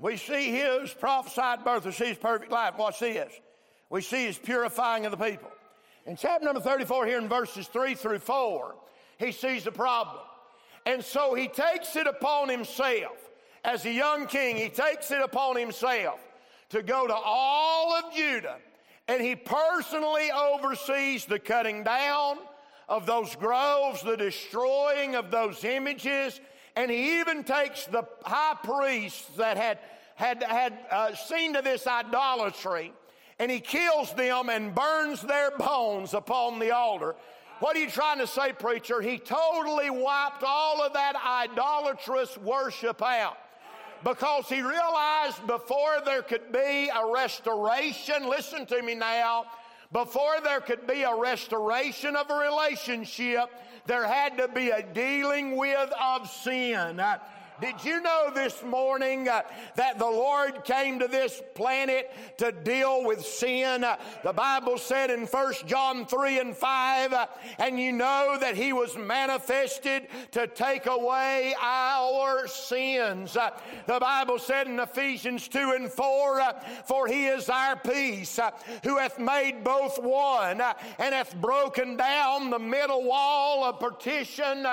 We 0.00 0.16
see 0.16 0.50
his 0.52 0.92
prophesied 0.92 1.64
birth, 1.64 1.86
we 1.86 1.92
see 1.92 2.06
his 2.06 2.18
perfect 2.18 2.52
life. 2.52 2.74
Watch 2.78 3.00
this. 3.00 3.32
We 3.90 4.00
see 4.02 4.26
his 4.26 4.38
purifying 4.38 5.06
of 5.06 5.10
the 5.10 5.16
people. 5.16 5.50
In 6.06 6.16
chapter 6.16 6.44
number 6.44 6.60
34, 6.60 7.06
here 7.06 7.18
in 7.18 7.28
verses 7.28 7.66
3 7.66 7.94
through 7.94 8.20
4, 8.20 8.74
he 9.18 9.32
sees 9.32 9.64
the 9.64 9.72
problem. 9.72 10.18
And 10.84 11.02
so 11.02 11.34
he 11.34 11.48
takes 11.48 11.96
it 11.96 12.06
upon 12.06 12.48
himself 12.48 13.25
as 13.66 13.84
a 13.84 13.90
young 13.90 14.26
king, 14.26 14.56
he 14.56 14.68
takes 14.68 15.10
it 15.10 15.20
upon 15.20 15.56
himself 15.56 16.20
to 16.70 16.82
go 16.82 17.06
to 17.06 17.14
all 17.14 17.94
of 17.96 18.14
Judah 18.14 18.56
and 19.08 19.20
he 19.20 19.36
personally 19.36 20.30
oversees 20.30 21.26
the 21.26 21.38
cutting 21.38 21.84
down 21.84 22.38
of 22.88 23.06
those 23.06 23.34
groves, 23.36 24.02
the 24.02 24.16
destroying 24.16 25.14
of 25.16 25.30
those 25.30 25.62
images, 25.64 26.40
and 26.76 26.90
he 26.90 27.20
even 27.20 27.42
takes 27.44 27.86
the 27.86 28.04
high 28.24 28.56
priests 28.62 29.28
that 29.36 29.56
had, 29.56 29.78
had, 30.14 30.42
had 30.42 30.78
uh, 30.90 31.14
seen 31.14 31.54
to 31.54 31.62
this 31.62 31.86
idolatry 31.86 32.92
and 33.38 33.50
he 33.50 33.60
kills 33.60 34.12
them 34.14 34.48
and 34.48 34.74
burns 34.74 35.20
their 35.22 35.50
bones 35.58 36.14
upon 36.14 36.58
the 36.58 36.70
altar. 36.70 37.14
What 37.60 37.76
are 37.76 37.80
you 37.80 37.90
trying 37.90 38.18
to 38.18 38.26
say, 38.26 38.52
preacher? 38.52 39.00
He 39.00 39.18
totally 39.18 39.90
wiped 39.90 40.42
all 40.42 40.82
of 40.82 40.92
that 40.94 41.16
idolatrous 41.16 42.38
worship 42.38 43.02
out 43.02 43.36
because 44.04 44.48
he 44.48 44.62
realized 44.62 45.46
before 45.46 46.00
there 46.04 46.22
could 46.22 46.52
be 46.52 46.90
a 46.94 47.12
restoration, 47.12 48.28
listen 48.28 48.66
to 48.66 48.82
me 48.82 48.94
now, 48.94 49.44
before 49.92 50.40
there 50.42 50.60
could 50.60 50.86
be 50.86 51.02
a 51.02 51.14
restoration 51.14 52.16
of 52.16 52.30
a 52.30 52.34
relationship, 52.34 53.50
there 53.86 54.06
had 54.06 54.36
to 54.38 54.48
be 54.48 54.70
a 54.70 54.82
dealing 54.82 55.56
with 55.56 55.92
of 56.00 56.28
sin. 56.28 56.98
Uh, 56.98 57.18
Did 57.58 57.82
you 57.84 58.02
know 58.02 58.30
this 58.34 58.62
morning 58.62 59.30
uh, 59.30 59.40
that 59.76 59.98
the 59.98 60.04
Lord 60.04 60.62
came 60.64 60.98
to 60.98 61.08
this 61.08 61.42
planet 61.54 62.12
to 62.36 62.52
deal 62.52 63.02
with 63.02 63.24
sin? 63.24 63.82
Uh, 63.82 63.96
the 64.22 64.34
Bible 64.34 64.76
said 64.76 65.10
in 65.10 65.24
1 65.24 65.54
John 65.64 66.04
3 66.04 66.38
and 66.38 66.54
5, 66.54 67.12
uh, 67.14 67.26
and 67.58 67.80
you 67.80 67.92
know 67.92 68.36
that 68.38 68.56
He 68.56 68.74
was 68.74 68.98
manifested 68.98 70.08
to 70.32 70.46
take 70.48 70.84
away 70.84 71.54
our 71.58 72.46
sins. 72.46 73.38
Uh, 73.38 73.50
the 73.86 74.00
Bible 74.00 74.38
said 74.38 74.66
in 74.66 74.78
Ephesians 74.78 75.48
2 75.48 75.72
and 75.76 75.90
4, 75.90 76.40
uh, 76.40 76.60
for 76.84 77.06
He 77.06 77.26
is 77.26 77.48
our 77.48 77.76
peace, 77.76 78.38
uh, 78.38 78.50
who 78.84 78.98
hath 78.98 79.18
made 79.18 79.64
both 79.64 79.98
one 79.98 80.60
and 80.60 81.14
hath 81.14 81.34
broken 81.40 81.96
down 81.96 82.50
the 82.50 82.58
middle 82.58 83.04
wall 83.04 83.64
of 83.64 83.80
partition, 83.80 84.66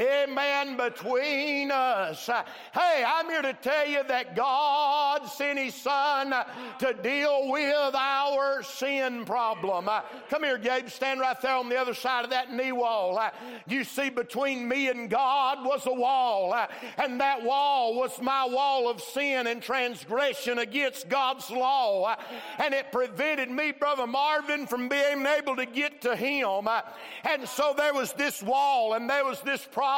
amen, 0.00 0.76
between 0.76 1.70
us. 1.70 2.26
Hey, 2.72 3.04
I'm 3.06 3.26
here 3.26 3.42
to 3.42 3.52
tell 3.52 3.86
you 3.86 4.02
that 4.04 4.34
God 4.34 5.26
sent 5.28 5.58
His 5.58 5.74
Son 5.74 6.34
to 6.78 6.94
deal 6.94 7.50
with 7.50 7.94
our 7.94 8.62
sin 8.62 9.24
problem. 9.24 9.88
Come 10.30 10.44
here, 10.44 10.58
Gabe. 10.58 10.88
Stand 10.88 11.20
right 11.20 11.40
there 11.42 11.56
on 11.56 11.68
the 11.68 11.76
other 11.76 11.94
side 11.94 12.24
of 12.24 12.30
that 12.30 12.52
knee 12.52 12.72
wall. 12.72 13.20
You 13.66 13.84
see, 13.84 14.08
between 14.08 14.66
me 14.66 14.88
and 14.88 15.10
God 15.10 15.64
was 15.64 15.86
a 15.86 15.92
wall, 15.92 16.54
and 16.96 17.20
that 17.20 17.42
wall 17.42 17.94
was 17.94 18.20
my 18.22 18.46
wall 18.46 18.88
of 18.88 19.02
sin 19.02 19.46
and 19.46 19.62
transgression 19.62 20.58
against 20.58 21.08
God's 21.08 21.50
law, 21.50 22.16
and 22.58 22.72
it 22.72 22.90
prevented 22.92 23.50
me, 23.50 23.72
Brother 23.72 24.06
Marvin, 24.06 24.66
from 24.66 24.88
being 24.88 25.26
able 25.26 25.56
to 25.56 25.66
get 25.66 26.00
to 26.02 26.16
Him. 26.16 26.68
And 27.24 27.46
so 27.48 27.74
there 27.76 27.92
was 27.92 28.12
this 28.14 28.42
wall, 28.42 28.94
and 28.94 29.10
there 29.10 29.24
was 29.24 29.40
this 29.42 29.62
problem. 29.64 29.89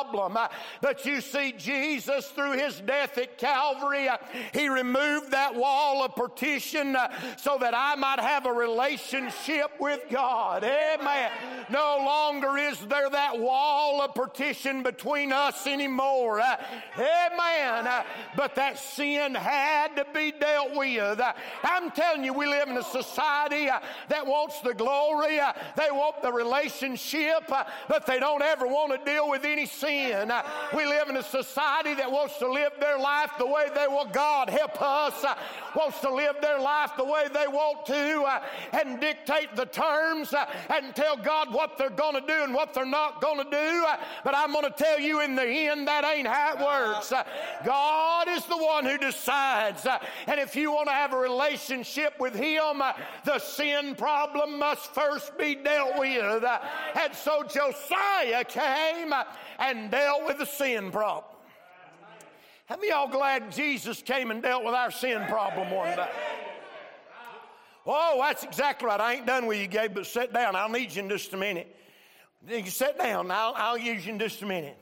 But 0.80 1.04
you 1.04 1.20
see, 1.20 1.52
Jesus 1.52 2.26
through 2.28 2.52
his 2.52 2.80
death 2.80 3.18
at 3.18 3.38
Calvary, 3.38 4.08
uh, 4.08 4.16
he 4.52 4.68
removed 4.68 5.30
that 5.32 5.54
wall 5.54 6.04
of 6.04 6.14
partition 6.14 6.96
uh, 6.96 7.10
so 7.36 7.58
that 7.60 7.74
I 7.74 7.94
might 7.96 8.20
have 8.20 8.46
a 8.46 8.52
relationship 8.52 9.70
with 9.78 10.00
God. 10.10 10.64
Amen. 10.64 11.30
No 11.70 12.02
longer 12.04 12.56
is 12.58 12.78
there 12.86 13.08
that 13.10 13.38
wall 13.38 14.02
of 14.02 14.14
partition 14.14 14.82
between 14.82 15.32
us 15.32 15.66
anymore. 15.66 16.40
Uh, 16.40 16.56
amen. 16.96 17.86
Uh, 17.86 18.02
but 18.36 18.54
that 18.56 18.78
sin 18.78 19.34
had 19.34 19.96
to 19.96 20.06
be 20.14 20.32
dealt 20.32 20.74
with. 20.74 21.20
Uh, 21.20 21.32
I'm 21.62 21.90
telling 21.90 22.24
you, 22.24 22.32
we 22.32 22.46
live 22.46 22.68
in 22.68 22.76
a 22.76 22.82
society 22.82 23.68
uh, 23.68 23.80
that 24.08 24.26
wants 24.26 24.60
the 24.60 24.74
glory, 24.74 25.38
they 25.76 25.90
want 25.90 26.22
the 26.22 26.32
relationship, 26.32 27.48
but 27.48 28.06
they 28.06 28.18
don't 28.18 28.42
ever 28.42 28.66
want 28.66 28.92
to 28.92 29.10
deal 29.10 29.28
with 29.28 29.44
any 29.44 29.66
sin. 29.72 30.32
we 30.74 30.86
live 30.86 31.08
in 31.08 31.16
a 31.16 31.22
society 31.22 31.94
that 31.94 32.10
wants 32.10 32.38
to 32.38 32.50
live 32.50 32.72
their 32.80 32.98
life 32.98 33.30
the 33.38 33.46
way 33.46 33.66
they 33.74 33.86
want. 33.88 34.12
God 34.12 34.50
help 34.50 34.80
us. 34.80 35.24
Uh, 35.24 35.34
wants 35.74 36.00
to 36.00 36.12
live 36.12 36.36
their 36.40 36.58
life 36.58 36.90
the 36.96 37.04
way 37.04 37.26
they 37.32 37.46
want 37.46 37.86
to 37.86 38.22
uh, 38.22 38.42
and 38.72 39.00
dictate 39.00 39.54
the 39.56 39.64
terms 39.66 40.34
uh, 40.34 40.46
and 40.70 40.94
tell 40.94 41.16
God 41.16 41.52
what 41.52 41.78
they're 41.78 41.90
going 41.90 42.14
to 42.14 42.26
do 42.26 42.42
and 42.42 42.54
what 42.54 42.74
they're 42.74 42.84
not 42.84 43.20
going 43.20 43.38
to 43.38 43.50
do. 43.50 43.84
but 44.24 44.34
I'm 44.36 44.52
going 44.52 44.64
to 44.64 44.70
tell 44.70 45.00
you 45.00 45.20
in 45.20 45.34
the 45.34 45.46
end, 45.46 45.88
that 45.88 46.04
ain't 46.04 46.28
how 46.28 46.54
it 46.54 46.60
works. 46.60 47.12
God 47.64 48.28
is 48.28 48.44
the 48.46 48.56
one 48.56 48.84
who 48.84 48.98
decides. 48.98 49.86
and 50.26 50.40
if 50.40 50.54
you 50.54 50.72
want 50.72 50.88
to 50.88 50.94
have 50.94 51.12
a 51.12 51.18
relationship 51.18 52.18
with 52.18 52.34
Him, 52.34 52.82
the 53.24 53.38
sin 53.38 53.94
problem 53.94 54.58
must 54.58 54.94
first 54.94 55.36
be 55.38 55.54
dealt 55.54 55.98
with. 55.98 56.44
and 56.44 57.14
so 57.14 57.42
Josiah 57.42 58.44
came 58.44 59.12
and 59.62 59.90
dealt 59.90 60.26
with 60.26 60.38
the 60.38 60.44
sin 60.44 60.90
problem. 60.90 61.36
How 62.66 62.76
many 62.76 62.88
y'all 62.88 63.08
glad 63.08 63.52
Jesus 63.52 64.02
came 64.02 64.30
and 64.30 64.42
dealt 64.42 64.64
with 64.64 64.74
our 64.74 64.90
sin 64.90 65.24
problem 65.26 65.70
one 65.70 65.96
day? 65.96 66.10
Oh, 67.86 68.18
that's 68.20 68.44
exactly 68.44 68.86
right. 68.86 69.00
I 69.00 69.14
ain't 69.14 69.26
done 69.26 69.46
with 69.46 69.58
you, 69.58 69.66
Gabe, 69.66 69.94
but 69.94 70.06
sit 70.06 70.32
down. 70.32 70.56
I'll 70.56 70.68
need 70.68 70.94
you 70.94 71.02
in 71.02 71.08
just 71.08 71.32
a 71.32 71.36
minute. 71.36 71.74
You 72.48 72.64
sit 72.66 72.98
down. 72.98 73.30
I'll, 73.30 73.54
I'll 73.56 73.78
use 73.78 74.04
you 74.06 74.12
in 74.12 74.18
just 74.18 74.42
a 74.42 74.46
minute. 74.46 74.76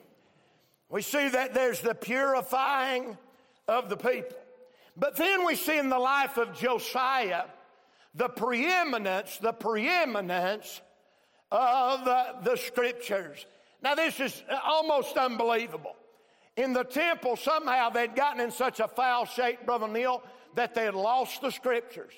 We 0.88 1.02
see 1.02 1.28
that 1.28 1.54
there's 1.54 1.80
the 1.80 1.94
purifying 1.94 3.16
of 3.68 3.88
the 3.88 3.96
people. 3.96 4.36
But 4.96 5.16
then 5.16 5.46
we 5.46 5.56
see 5.56 5.78
in 5.78 5.88
the 5.88 5.98
life 5.98 6.36
of 6.36 6.58
Josiah 6.58 7.44
the 8.14 8.28
preeminence, 8.28 9.38
the 9.38 9.52
preeminence 9.52 10.80
of 11.50 12.04
the, 12.04 12.34
the 12.42 12.56
scriptures. 12.56 13.46
Now, 13.82 13.94
this 13.94 14.20
is 14.20 14.42
uh, 14.50 14.58
almost 14.64 15.16
unbelievable. 15.16 15.96
In 16.56 16.72
the 16.72 16.84
temple, 16.84 17.36
somehow 17.36 17.90
they'd 17.90 18.14
gotten 18.14 18.40
in 18.40 18.50
such 18.50 18.80
a 18.80 18.88
foul 18.88 19.24
shape, 19.24 19.64
Brother 19.64 19.88
Neil, 19.88 20.22
that 20.54 20.74
they 20.74 20.84
had 20.84 20.94
lost 20.94 21.40
the 21.40 21.50
scriptures. 21.50 22.12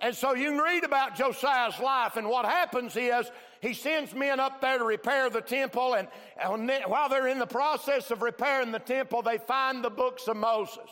And 0.00 0.14
so 0.14 0.34
you 0.34 0.50
can 0.50 0.58
read 0.58 0.84
about 0.84 1.16
Josiah's 1.16 1.78
life, 1.80 2.16
and 2.16 2.28
what 2.28 2.44
happens 2.44 2.96
is 2.96 3.30
he 3.60 3.72
sends 3.72 4.14
men 4.14 4.40
up 4.40 4.60
there 4.60 4.78
to 4.78 4.84
repair 4.84 5.30
the 5.30 5.40
temple, 5.40 5.94
and, 5.94 6.06
and 6.42 6.70
while 6.86 7.08
they're 7.08 7.28
in 7.28 7.38
the 7.38 7.46
process 7.46 8.10
of 8.10 8.22
repairing 8.22 8.72
the 8.72 8.78
temple, 8.78 9.22
they 9.22 9.38
find 9.38 9.82
the 9.82 9.90
books 9.90 10.28
of 10.28 10.36
Moses. 10.36 10.88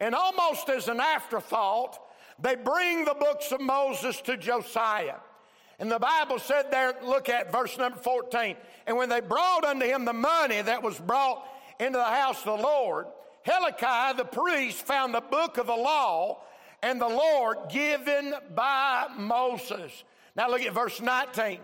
And 0.00 0.14
almost 0.14 0.70
as 0.70 0.88
an 0.88 1.00
afterthought, 1.00 1.98
they 2.38 2.54
bring 2.54 3.04
the 3.04 3.16
books 3.18 3.52
of 3.52 3.60
Moses 3.60 4.20
to 4.22 4.38
Josiah. 4.38 5.18
And 5.80 5.90
the 5.90 5.98
Bible 5.98 6.38
said 6.38 6.70
there, 6.70 6.94
look 7.02 7.30
at 7.30 7.50
verse 7.50 7.76
number 7.78 7.98
14. 7.98 8.54
And 8.86 8.98
when 8.98 9.08
they 9.08 9.20
brought 9.20 9.64
unto 9.64 9.86
him 9.86 10.04
the 10.04 10.12
money 10.12 10.60
that 10.60 10.82
was 10.82 10.98
brought 10.98 11.42
into 11.80 11.98
the 11.98 12.04
house 12.04 12.38
of 12.40 12.58
the 12.58 12.62
Lord, 12.62 13.06
Hilkiah 13.42 14.14
the 14.14 14.26
priest 14.26 14.86
found 14.86 15.14
the 15.14 15.22
book 15.22 15.56
of 15.56 15.66
the 15.66 15.74
law 15.74 16.42
and 16.82 17.00
the 17.00 17.08
Lord 17.08 17.56
given 17.70 18.34
by 18.54 19.06
Moses. 19.16 20.04
Now 20.36 20.50
look 20.50 20.60
at 20.60 20.74
verse 20.74 21.00
19. 21.00 21.60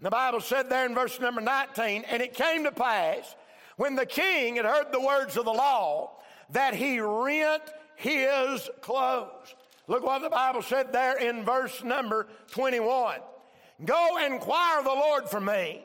The 0.00 0.10
Bible 0.10 0.40
said 0.40 0.68
there 0.68 0.84
in 0.84 0.94
verse 0.94 1.18
number 1.18 1.40
19, 1.40 2.04
and 2.04 2.22
it 2.22 2.34
came 2.34 2.64
to 2.64 2.72
pass 2.72 3.34
when 3.76 3.94
the 3.96 4.04
king 4.04 4.56
had 4.56 4.66
heard 4.66 4.92
the 4.92 5.00
words 5.00 5.38
of 5.38 5.46
the 5.46 5.52
law 5.52 6.18
that 6.50 6.74
he 6.74 7.00
rent 7.00 7.62
his 7.96 8.68
clothes. 8.82 9.54
Look 9.86 10.04
what 10.04 10.20
the 10.20 10.28
Bible 10.28 10.60
said 10.60 10.92
there 10.92 11.16
in 11.16 11.44
verse 11.46 11.82
number 11.82 12.26
21. 12.50 13.20
Go 13.82 14.18
inquire 14.24 14.82
the 14.82 14.90
Lord 14.90 15.28
for 15.28 15.40
me 15.40 15.84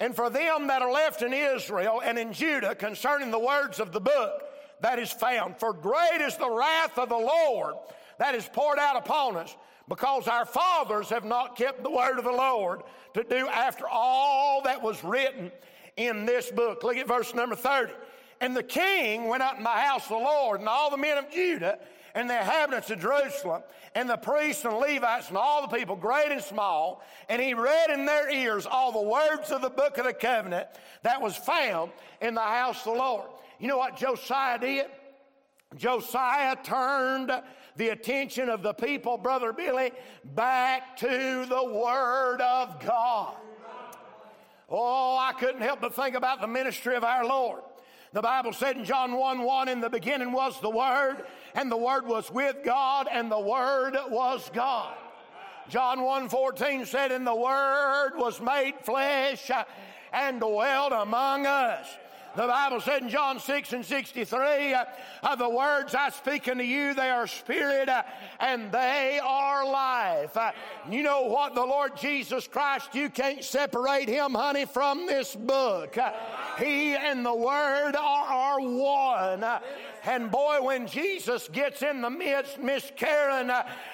and 0.00 0.14
for 0.14 0.30
them 0.30 0.66
that 0.68 0.82
are 0.82 0.92
left 0.92 1.22
in 1.22 1.32
Israel 1.32 2.02
and 2.04 2.18
in 2.18 2.32
Judah 2.32 2.74
concerning 2.74 3.30
the 3.30 3.38
words 3.38 3.80
of 3.80 3.92
the 3.92 4.00
book 4.00 4.42
that 4.80 4.98
is 4.98 5.10
found. 5.10 5.58
For 5.58 5.72
great 5.72 6.20
is 6.20 6.36
the 6.36 6.50
wrath 6.50 6.98
of 6.98 7.08
the 7.08 7.16
Lord 7.16 7.74
that 8.18 8.34
is 8.34 8.48
poured 8.52 8.78
out 8.78 8.96
upon 8.96 9.36
us 9.36 9.56
because 9.88 10.28
our 10.28 10.46
fathers 10.46 11.08
have 11.10 11.24
not 11.24 11.56
kept 11.56 11.82
the 11.82 11.90
word 11.90 12.18
of 12.18 12.24
the 12.24 12.32
Lord 12.32 12.82
to 13.14 13.24
do 13.24 13.48
after 13.48 13.86
all 13.88 14.62
that 14.62 14.82
was 14.82 15.02
written 15.04 15.50
in 15.96 16.26
this 16.26 16.50
book. 16.50 16.82
Look 16.82 16.96
at 16.96 17.08
verse 17.08 17.34
number 17.34 17.56
30. 17.56 17.92
And 18.40 18.56
the 18.56 18.62
king 18.62 19.28
went 19.28 19.42
up 19.42 19.56
in 19.56 19.62
the 19.62 19.68
house 19.70 20.04
of 20.04 20.10
the 20.10 20.16
Lord, 20.16 20.60
and 20.60 20.68
all 20.68 20.90
the 20.90 20.96
men 20.96 21.18
of 21.18 21.30
Judah 21.30 21.78
and 22.14 22.30
the 22.30 22.38
inhabitants 22.38 22.90
of 22.90 23.00
Jerusalem, 23.00 23.62
and 23.94 24.08
the 24.08 24.16
priests 24.16 24.64
and 24.64 24.74
Levites 24.74 25.28
and 25.28 25.36
all 25.36 25.66
the 25.66 25.76
people, 25.76 25.96
great 25.96 26.30
and 26.30 26.42
small, 26.42 27.02
and 27.28 27.42
he 27.42 27.54
read 27.54 27.90
in 27.90 28.06
their 28.06 28.30
ears 28.30 28.66
all 28.66 28.92
the 28.92 29.08
words 29.08 29.50
of 29.50 29.62
the 29.62 29.70
book 29.70 29.98
of 29.98 30.04
the 30.04 30.12
covenant 30.12 30.68
that 31.02 31.20
was 31.20 31.36
found 31.36 31.90
in 32.20 32.34
the 32.34 32.40
house 32.40 32.78
of 32.86 32.92
the 32.92 32.98
Lord. 32.98 33.28
You 33.58 33.68
know 33.68 33.78
what 33.78 33.96
Josiah 33.96 34.58
did? 34.58 34.86
Josiah 35.76 36.56
turned 36.62 37.32
the 37.76 37.88
attention 37.88 38.48
of 38.48 38.62
the 38.62 38.72
people, 38.72 39.18
Brother 39.18 39.52
Billy, 39.52 39.90
back 40.24 40.96
to 40.98 41.46
the 41.48 41.64
Word 41.64 42.40
of 42.40 42.78
God. 42.84 43.34
Oh, 44.68 45.18
I 45.18 45.32
couldn't 45.32 45.60
help 45.60 45.80
but 45.80 45.94
think 45.94 46.14
about 46.14 46.40
the 46.40 46.46
ministry 46.46 46.94
of 46.96 47.04
our 47.04 47.24
Lord. 47.24 47.62
The 48.14 48.22
Bible 48.22 48.52
said 48.52 48.76
in 48.76 48.84
John 48.84 49.16
1 49.16 49.42
1, 49.42 49.68
in 49.68 49.80
the 49.80 49.90
beginning 49.90 50.30
was 50.30 50.60
the 50.60 50.70
Word, 50.70 51.24
and 51.56 51.70
the 51.70 51.76
Word 51.76 52.06
was 52.06 52.30
with 52.30 52.58
God, 52.64 53.08
and 53.10 53.28
the 53.28 53.40
Word 53.40 53.96
was 54.08 54.48
God. 54.54 54.94
John 55.68 56.00
1 56.00 56.28
14 56.28 56.86
said, 56.86 57.10
And 57.10 57.26
the 57.26 57.34
Word 57.34 58.12
was 58.14 58.40
made 58.40 58.74
flesh 58.82 59.50
and 60.12 60.40
dwelt 60.40 60.92
among 60.92 61.46
us. 61.46 61.88
The 62.36 62.48
Bible 62.48 62.80
said 62.80 63.02
in 63.02 63.08
John 63.08 63.38
6 63.38 63.72
and 63.74 63.86
63, 63.86 64.74
uh, 64.74 64.84
uh, 65.22 65.36
the 65.36 65.48
words 65.48 65.94
I 65.94 66.10
speak 66.10 66.48
unto 66.48 66.64
you, 66.64 66.92
they 66.92 67.10
are 67.10 67.28
spirit 67.28 67.88
uh, 67.88 68.02
and 68.40 68.72
they 68.72 69.20
are 69.22 69.64
life. 69.64 70.36
Uh, 70.36 70.50
you 70.90 71.04
know 71.04 71.22
what? 71.22 71.54
The 71.54 71.64
Lord 71.64 71.96
Jesus 71.96 72.48
Christ, 72.48 72.92
you 72.92 73.08
can't 73.08 73.44
separate 73.44 74.08
him, 74.08 74.34
honey, 74.34 74.64
from 74.64 75.06
this 75.06 75.36
book. 75.36 75.96
He 76.58 76.96
and 76.96 77.24
the 77.24 77.34
Word 77.34 77.94
are, 77.94 78.26
are 78.26 78.60
one. 78.60 79.44
And 80.04 80.28
boy, 80.28 80.58
when 80.60 80.88
Jesus 80.88 81.48
gets 81.48 81.82
in 81.82 82.00
the 82.00 82.10
midst, 82.10 82.58
Miss 82.58 82.90
Karen, 82.96 83.52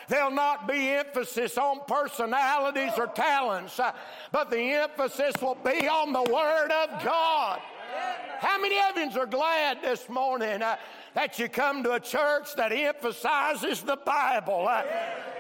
there'll 0.09 0.31
not 0.31 0.66
be 0.66 0.88
emphasis 0.92 1.59
on 1.59 1.81
personalities 1.87 2.92
or 2.96 3.07
talents, 3.09 3.79
but 4.33 4.50
the 4.50 4.72
emphasis 4.72 5.35
will 5.42 5.59
be 5.62 5.87
on 5.87 6.14
the 6.14 6.22
Word 6.22 6.70
of 6.70 7.05
God. 7.05 7.61
How 8.40 8.59
many 8.59 8.79
of 8.79 8.96
you 8.96 9.20
are 9.20 9.26
glad 9.26 9.83
this 9.83 10.09
morning 10.09 10.62
uh, 10.62 10.76
that 11.14 11.38
you 11.38 11.48
come 11.48 11.83
to 11.83 11.92
a 11.92 12.00
church 12.00 12.55
that 12.57 12.72
emphasizes 12.72 13.83
the 13.83 13.96
Bible? 13.96 14.66
Uh, 14.66 14.83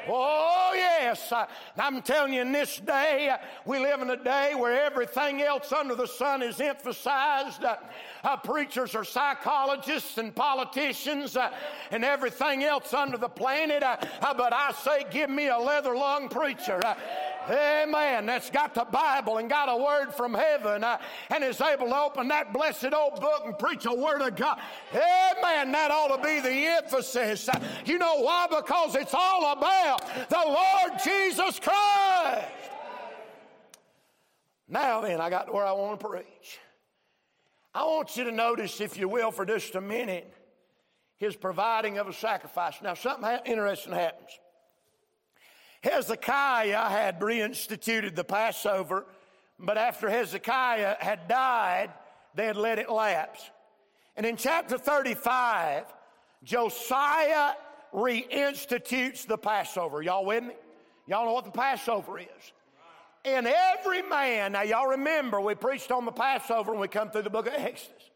oh, 0.08 0.72
yes. 0.74 1.32
Uh, 1.32 1.46
I'm 1.78 2.02
telling 2.02 2.34
you, 2.34 2.42
in 2.42 2.52
this 2.52 2.78
day, 2.78 3.30
uh, 3.30 3.38
we 3.64 3.78
live 3.78 4.02
in 4.02 4.10
a 4.10 4.16
day 4.16 4.54
where 4.54 4.84
everything 4.84 5.40
else 5.40 5.72
under 5.72 5.94
the 5.94 6.06
sun 6.06 6.42
is 6.42 6.60
emphasized. 6.60 7.64
Uh, 7.64 8.36
preachers 8.38 8.94
are 8.94 9.04
psychologists 9.04 10.18
and 10.18 10.34
politicians 10.34 11.36
and 11.90 12.04
everything 12.04 12.64
else 12.64 12.92
under 12.92 13.16
the 13.16 13.28
planet. 13.28 13.82
but 13.82 14.52
I 14.52 14.72
say, 14.72 15.06
give 15.10 15.30
me 15.30 15.48
a 15.48 15.58
leather 15.58 15.96
lung 15.96 16.28
preacher. 16.28 16.82
Amen. 17.48 18.26
That's 18.26 18.50
got 18.50 18.74
the 18.74 18.84
Bible 18.84 19.38
and 19.38 19.48
got 19.48 19.68
a 19.68 19.76
word 19.76 20.12
from 20.12 20.34
heaven 20.34 20.84
uh, 20.84 20.98
and 21.30 21.42
is 21.42 21.60
able 21.60 21.88
to 21.88 21.96
open 21.96 22.28
that 22.28 22.52
blessed 22.52 22.92
old 22.92 23.20
book 23.20 23.42
and 23.44 23.58
preach 23.58 23.86
a 23.86 23.94
word 23.94 24.20
of 24.20 24.36
God. 24.36 24.60
Amen. 24.92 25.72
That 25.72 25.90
ought 25.90 26.16
to 26.16 26.22
be 26.22 26.40
the 26.40 26.50
emphasis. 26.50 27.48
Uh, 27.48 27.60
you 27.86 27.98
know 27.98 28.20
why? 28.20 28.46
Because 28.48 28.94
it's 28.94 29.14
all 29.14 29.52
about 29.52 30.06
the 30.28 30.42
Lord 30.46 31.00
Jesus 31.02 31.58
Christ. 31.58 32.46
Now 34.68 35.00
then, 35.00 35.20
I 35.20 35.30
got 35.30 35.46
to 35.46 35.52
where 35.52 35.64
I 35.64 35.72
want 35.72 35.98
to 35.98 36.06
preach. 36.06 36.58
I 37.74 37.84
want 37.84 38.16
you 38.16 38.24
to 38.24 38.32
notice, 38.32 38.80
if 38.80 38.96
you 38.98 39.08
will, 39.08 39.30
for 39.30 39.46
just 39.46 39.74
a 39.74 39.80
minute, 39.80 40.32
his 41.16 41.36
providing 41.36 41.98
of 41.98 42.08
a 42.08 42.12
sacrifice. 42.12 42.74
Now, 42.82 42.94
something 42.94 43.38
interesting 43.46 43.92
happens. 43.92 44.30
Hezekiah 45.82 46.88
had 46.88 47.20
reinstituted 47.20 48.14
the 48.14 48.24
Passover, 48.24 49.06
but 49.58 49.78
after 49.78 50.10
Hezekiah 50.10 50.96
had 51.00 51.26
died, 51.28 51.90
they 52.34 52.46
had 52.46 52.56
let 52.56 52.78
it 52.78 52.90
lapse. 52.90 53.50
And 54.16 54.26
in 54.26 54.36
chapter 54.36 54.76
35, 54.76 55.84
Josiah 56.44 57.54
reinstitutes 57.94 59.26
the 59.26 59.38
Passover. 59.38 60.02
Y'all 60.02 60.24
with 60.24 60.44
me? 60.44 60.54
Y'all 61.06 61.24
know 61.24 61.32
what 61.32 61.44
the 61.44 61.50
Passover 61.50 62.18
is. 62.18 62.52
And 63.24 63.46
every 63.46 64.02
man, 64.02 64.52
now 64.52 64.62
y'all 64.62 64.88
remember 64.88 65.40
we 65.40 65.54
preached 65.54 65.90
on 65.90 66.04
the 66.04 66.12
Passover 66.12 66.72
when 66.72 66.80
we 66.80 66.88
come 66.88 67.10
through 67.10 67.22
the 67.22 67.30
book 67.30 67.46
of 67.46 67.54
Exodus. 67.54 68.10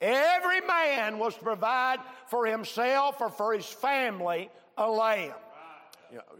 Every 0.00 0.60
man 0.60 1.18
was 1.18 1.36
to 1.36 1.42
provide 1.42 2.00
for 2.26 2.46
himself 2.46 3.20
or 3.20 3.30
for 3.30 3.52
his 3.52 3.66
family 3.66 4.50
a 4.76 4.90
lamb. 4.90 5.32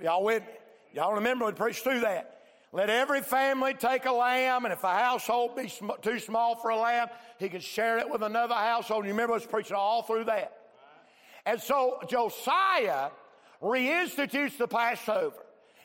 Y'all 0.03 0.25
with 0.25 0.43
me? 0.43 0.49
Y'all 0.95 1.15
remember 1.15 1.47
we 1.47 1.53
preached 1.53 1.83
through 1.83 2.01
that. 2.01 2.39
Let 2.73 2.89
every 2.89 3.21
family 3.21 3.75
take 3.75 4.07
a 4.07 4.13
lamb, 4.13 4.65
and 4.65 4.73
if 4.73 4.83
a 4.83 4.95
household 4.95 5.57
be 5.57 5.69
sm- 5.69 5.91
too 6.01 6.19
small 6.19 6.57
for 6.57 6.71
a 6.71 6.77
lamb, 6.77 7.09
he 7.39 7.49
can 7.49 7.61
share 7.61 7.99
it 7.99 8.09
with 8.09 8.23
another 8.23 8.55
household. 8.55 9.05
You 9.05 9.11
remember 9.11 9.35
us 9.35 9.45
preaching 9.45 9.77
all 9.77 10.03
through 10.03 10.25
that. 10.25 10.57
And 11.45 11.61
so 11.61 11.99
Josiah 12.09 13.11
reinstitutes 13.63 14.57
the 14.57 14.69
Passover. 14.69 15.37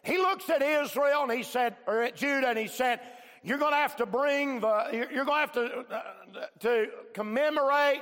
He 0.03 0.17
looks 0.17 0.49
at 0.49 0.61
Israel 0.61 1.23
and 1.23 1.31
he 1.31 1.43
said, 1.43 1.75
or 1.85 2.03
at 2.03 2.15
Judah, 2.15 2.49
and 2.49 2.57
he 2.57 2.67
said, 2.67 3.01
"You're 3.43 3.57
going 3.57 3.73
to 3.73 3.77
have 3.77 3.97
to 3.97 4.05
bring 4.05 4.61
the, 4.61 5.07
you're 5.11 5.25
going 5.25 5.27
to 5.27 5.33
have 5.33 5.51
to 5.53 5.85
uh, 5.91 6.01
to 6.59 6.87
commemorate 7.13 8.01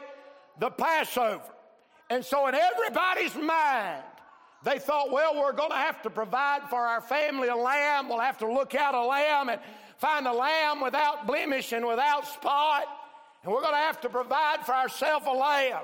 the 0.60 0.70
Passover." 0.70 1.42
And 2.12 2.24
so 2.24 2.48
in 2.48 2.54
everybody's 2.54 3.36
mind, 3.36 4.04
they 4.66 4.80
thought, 4.80 5.12
well, 5.12 5.36
we're 5.36 5.54
going 5.54 5.70
to 5.70 5.78
have 5.78 6.02
to 6.02 6.10
provide 6.10 6.64
for 6.72 6.80
our 6.80 7.00
family 7.00 7.50
a 7.50 7.56
lamb. 7.56 8.10
We'll 8.10 8.20
have 8.20 8.40
to 8.40 8.52
look 8.52 8.74
out 8.74 8.96
a 8.96 9.06
lamb 9.06 9.50
and 9.50 9.62
find 10.00 10.26
a 10.26 10.34
lamb 10.34 10.82
without 10.82 11.28
blemish 11.28 11.72
and 11.72 11.86
without 11.86 12.26
spot. 12.26 12.86
And 13.44 13.54
we're 13.54 13.62
going 13.62 13.74
to 13.74 13.78
have 13.78 14.02
to 14.02 14.10
provide 14.10 14.66
for 14.66 14.74
ourselves 14.74 15.28
a 15.30 15.32
lamb. 15.34 15.84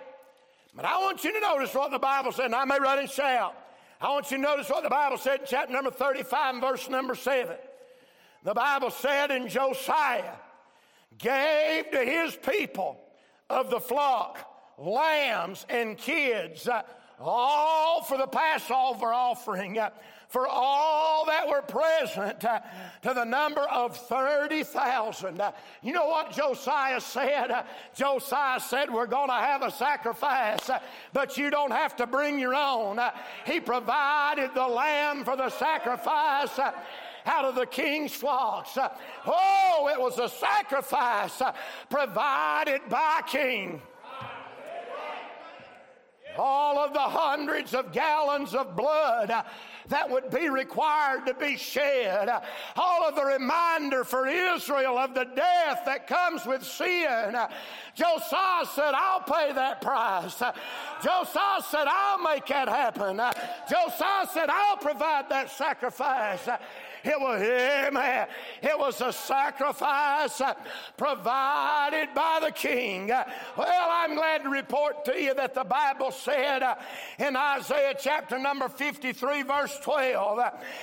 But 0.75 0.85
I 0.85 0.97
want 0.97 1.23
you 1.23 1.31
to 1.31 1.39
notice 1.39 1.75
what 1.75 1.91
the 1.91 1.99
Bible 1.99 2.31
said, 2.31 2.45
and 2.45 2.55
I 2.55 2.65
may 2.65 2.79
run 2.79 2.97
and 2.97 3.07
shout. 3.09 3.55
I 4.01 4.09
want 4.09 4.31
you 4.31 4.37
to 4.37 4.43
notice 4.43 4.67
what 4.67 4.81
the 4.81 4.89
Bible 4.89 5.19
said 5.19 5.41
in 5.41 5.45
chapter 5.45 5.71
number 5.71 5.91
35 5.91 6.55
and 6.55 6.63
verse 6.63 6.89
number 6.89 7.13
7. 7.13 7.55
The 8.43 8.53
Bible 8.55 8.89
said, 8.89 9.29
in 9.29 9.47
Josiah 9.47 10.33
gave 11.19 11.91
to 11.91 12.03
his 12.03 12.35
people 12.35 12.99
of 13.47 13.69
the 13.69 13.79
flock 13.79 14.39
lambs 14.79 15.67
and 15.69 15.99
kids. 15.99 16.67
Uh, 16.67 16.81
All 17.23 18.01
for 18.01 18.17
the 18.17 18.27
Passover 18.27 19.13
offering, 19.13 19.77
uh, 19.77 19.91
for 20.27 20.47
all 20.47 21.25
that 21.25 21.47
were 21.47 21.61
present 21.61 22.43
uh, 22.45 22.61
to 23.01 23.13
the 23.13 23.23
number 23.23 23.61
of 23.61 23.95
30,000. 23.95 25.39
Uh, 25.39 25.51
you 25.83 25.93
know 25.93 26.07
what 26.07 26.31
Josiah 26.31 27.01
said? 27.01 27.65
Josiah 27.93 28.59
said, 28.59 28.91
We're 28.91 29.07
going 29.07 29.27
to 29.27 29.33
have 29.33 29.61
a 29.61 29.71
sacrifice, 29.71 30.69
but 31.13 31.37
you 31.37 31.49
don't 31.49 31.71
have 31.71 31.95
to 31.97 32.07
bring 32.07 32.39
your 32.39 32.55
own. 32.55 32.99
He 33.45 33.59
provided 33.59 34.51
the 34.55 34.67
lamb 34.67 35.23
for 35.23 35.35
the 35.35 35.49
sacrifice 35.49 36.57
out 37.25 37.45
of 37.45 37.55
the 37.55 37.65
king's 37.65 38.13
flocks. 38.13 38.77
Oh, 39.25 39.89
it 39.93 39.99
was 39.99 40.17
a 40.17 40.29
sacrifice 40.29 41.41
provided 41.89 42.81
by 42.89 43.21
king 43.27 43.81
of 46.83 46.93
the 46.93 46.99
hundreds 46.99 47.73
of 47.73 47.91
gallons 47.91 48.53
of 48.53 48.75
blood 48.75 49.31
that 49.87 50.09
would 50.09 50.29
be 50.29 50.49
required 50.49 51.25
to 51.25 51.33
be 51.33 51.57
shed, 51.57 52.29
all 52.75 53.07
of 53.07 53.15
the 53.15 53.25
reminder 53.25 54.03
for 54.03 54.27
Israel 54.27 54.97
of 54.97 55.13
the 55.13 55.25
death 55.35 55.81
that 55.85 56.07
comes 56.07 56.45
with 56.45 56.63
sin. 56.63 57.35
Josiah 57.95 58.65
said, 58.65 58.93
I'll 58.93 59.21
pay 59.21 59.51
that 59.53 59.81
price. 59.81 60.37
Josiah 61.03 61.61
said, 61.69 61.87
I'll 61.87 62.21
make 62.21 62.45
that 62.47 62.69
happen. 62.69 63.17
Josiah 63.69 64.27
said, 64.31 64.49
I'll 64.49 64.77
provide 64.77 65.29
that 65.29 65.49
sacrifice. 65.49 66.47
It 67.03 67.19
was, 67.19 67.41
amen. 67.41 68.27
It 68.61 68.77
was 68.77 69.01
a 69.01 69.11
sacrifice 69.11 70.41
provided 70.97 72.13
by 72.13 72.39
the 72.43 72.51
king. 72.51 73.07
Well, 73.07 73.87
I'm 73.89 74.15
glad 74.15 74.43
to 74.43 74.49
report 74.49 75.05
to 75.05 75.19
you 75.19 75.33
that 75.33 75.53
the 75.53 75.63
Bible 75.63 76.11
said 76.11 76.61
in 77.17 77.35
Isaiah 77.35 77.95
chapter 77.99 78.37
number 78.37 78.69
53, 78.69 79.41
verse 79.43 79.79
12, 79.79 80.39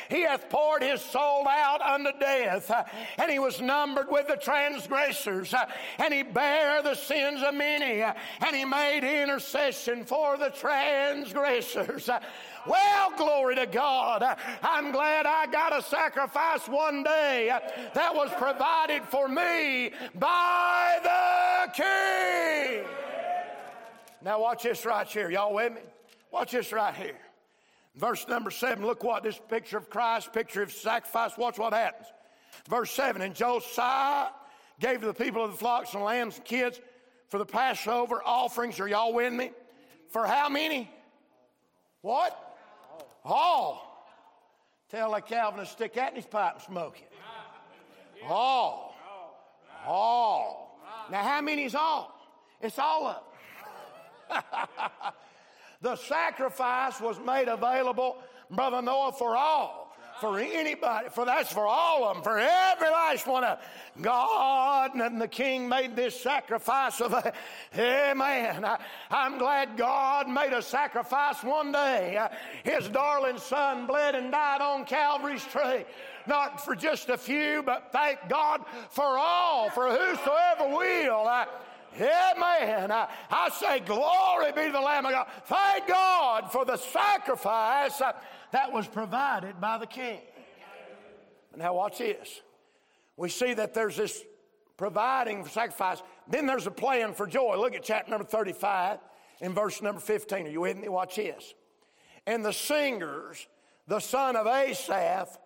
He 0.09 0.23
hath 0.23 0.49
poured 0.51 0.83
His 0.83 1.01
soul 1.01 1.47
out 1.49 1.81
unto 1.83 2.11
death, 2.19 2.71
and 3.19 3.31
He 3.31 3.39
was 3.39 3.61
numbered 3.61 4.11
with 4.11 4.27
the 4.27 4.37
transgressors, 4.37 5.55
and 5.99 6.13
He 6.13 6.25
bare 6.25 6.83
the 6.83 6.95
sins 6.95 7.43
of 7.43 7.55
many, 7.55 8.03
and 8.03 8.57
He 8.57 8.65
made 8.65 9.05
intercession 9.05 10.05
for 10.05 10.37
the 10.37 10.51
transgressors. 10.51 12.11
Well, 12.69 13.13
glory 13.17 13.55
to 13.57 13.67
God. 13.67 14.23
I'm 14.63 14.93
glad 14.93 15.25
I 15.25 15.47
got 15.47 15.77
a 15.77 15.83
sacrifice 15.83 16.69
one 16.69 17.03
day 17.03 17.51
that 17.95 18.15
was 18.15 18.31
provided 18.37 19.03
for 19.05 19.27
me 19.27 19.93
by 20.15 20.99
the 21.03 21.73
King. 21.73 22.85
Now, 24.23 24.41
watch 24.41 24.65
this 24.65 24.85
right 24.85 25.07
here. 25.07 25.31
Y'all 25.31 25.55
with 25.55 25.73
me? 25.73 25.81
Watch 26.31 26.53
this 26.53 26.73
right 26.73 26.95
here. 26.95 27.17
Verse 27.97 28.29
number 28.29 28.51
seven. 28.51 28.85
Look 28.85 29.03
what 29.03 29.23
this 29.23 29.41
picture 29.49 29.79
of 29.79 29.89
Christ, 29.89 30.33
picture 30.33 30.63
of 30.63 30.71
sacrifice. 30.71 31.39
Watch 31.39 31.59
what 31.59 31.73
happens. 31.73 32.07
Verse 32.69 32.91
seven. 32.91 33.23
And 33.23 33.35
Josiah 33.35 34.29
gave 34.79 35.01
to 35.01 35.07
the 35.07 35.15
people 35.15 35.43
of 35.43 35.53
the 35.53 35.57
flocks 35.57 35.95
and 35.95 36.05
lambs 36.05 36.37
and 36.37 36.45
kids 36.45 36.81
for 37.29 37.39
the 37.39 37.47
Passover 37.47 38.23
offerings. 38.25 38.79
Are 38.79 38.89
y'all 38.89 39.15
with 39.15 39.33
me? 39.33 39.53
For 40.11 40.27
how 40.27 40.49
many? 40.49 40.91
What? 42.03 42.45
All. 43.25 43.85
Tell 44.91 45.15
a 45.15 45.21
Calvinist 45.21 45.73
to 45.73 45.77
stick 45.77 45.95
that 45.95 46.11
in 46.11 46.17
his 46.17 46.27
pipe 46.27 46.55
and 46.55 46.63
smoke 46.63 46.99
it. 46.99 47.13
All. 48.27 48.95
All. 49.87 50.81
Now, 51.11 51.23
how 51.23 51.41
many 51.41 51.65
is 51.65 51.75
all? 51.75 52.15
It's 52.61 52.79
all 52.79 53.07
of 53.07 53.23
the 55.81 55.97
sacrifice 55.97 57.01
was 57.01 57.19
made 57.21 57.49
available, 57.49 58.19
Brother 58.51 58.83
Noah, 58.83 59.13
for 59.13 59.37
all 59.37 59.88
for 60.21 60.39
anybody, 60.39 61.09
for 61.11 61.25
that's 61.25 61.53
for 61.53 61.67
all 61.67 62.05
of 62.05 62.17
them, 62.17 62.23
for 62.23 62.39
every 62.39 62.89
last 62.89 63.27
one 63.27 63.45
of 63.45 63.59
them. 63.59 64.03
God 64.03 64.95
and 64.95 65.21
the 65.21 65.29
King 65.29 65.69
made 65.69 65.97
this 65.97 66.19
sacrifice 66.21 67.01
of 67.01 67.13
a, 67.13 67.33
amen. 67.77 68.65
I, 68.65 68.79
am 69.11 69.39
glad 69.39 69.77
God 69.77 70.29
made 70.29 70.53
a 70.53 70.63
sacrifice 70.63 71.43
one 71.43 71.73
day. 71.73 72.17
Uh, 72.17 72.29
his 72.65 72.89
darling 72.89 73.39
son 73.39 73.87
bled 73.87 74.15
and 74.15 74.31
died 74.31 74.61
on 74.61 74.85
Calvary's 74.85 75.45
tree. 75.45 75.85
Not 76.27 76.65
for 76.65 76.77
just 76.77 77.09
a 77.09 77.17
few, 77.17 77.63
but 77.63 77.91
thank 77.91 78.19
God 78.29 78.65
for 78.91 79.19
all, 79.19 79.71
for 79.71 79.89
whosoever 79.89 80.77
will. 80.77 81.27
Uh, 81.27 81.47
Amen. 81.97 82.93
I, 82.93 83.09
I 83.31 83.49
say, 83.49 83.81
glory 83.81 84.53
be 84.53 84.67
to 84.67 84.73
the 84.73 84.81
Lamb 84.81 85.07
of 85.07 85.13
God. 85.13 85.27
Thank 85.47 85.89
God 85.89 86.53
for 86.53 86.65
the 86.65 86.77
sacrifice 86.77 88.01
that 88.53 88.73
was 88.73 88.87
provided 88.87 89.61
by 89.61 89.79
the 89.79 89.87
king. 89.87 90.21
Now, 91.57 91.75
watch 91.75 91.99
this. 91.99 92.41
We 93.17 93.29
see 93.29 93.55
that 93.55 93.75
there's 93.75 93.97
this 93.97 94.23
providing 94.77 95.43
for 95.43 95.51
sacrifice. 95.51 96.03
Then 96.29 96.47
there's 96.47 96.67
a 96.67 96.71
plan 96.71 97.13
for 97.15 97.27
joy. 97.27 97.57
Look 97.57 97.75
at 97.75 97.83
chapter 97.83 98.11
number 98.11 98.25
35 98.25 98.99
in 99.41 99.55
verse 99.55 99.83
number 99.83 100.01
15. 100.01 100.47
Are 100.47 100.51
you 100.51 100.61
with 100.61 100.77
me? 100.77 100.89
Watch 100.89 101.17
this. 101.17 101.55
And 102.27 102.45
the 102.45 102.53
singers, 102.53 103.47
the 103.89 104.01
son 104.01 104.37
of 104.37 104.47
Asaph, 104.47 105.37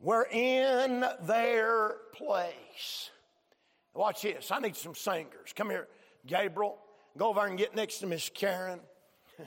were 0.00 0.28
in 0.30 1.04
their 1.22 1.96
place. 2.12 3.10
Watch 3.94 4.22
this. 4.22 4.50
I 4.50 4.58
need 4.58 4.76
some 4.76 4.94
singers. 4.94 5.52
Come 5.54 5.70
here, 5.70 5.88
Gabriel. 6.26 6.78
Go 7.16 7.28
over 7.28 7.46
and 7.46 7.56
get 7.56 7.74
next 7.74 7.98
to 7.98 8.06
Miss 8.06 8.28
Karen. 8.28 8.80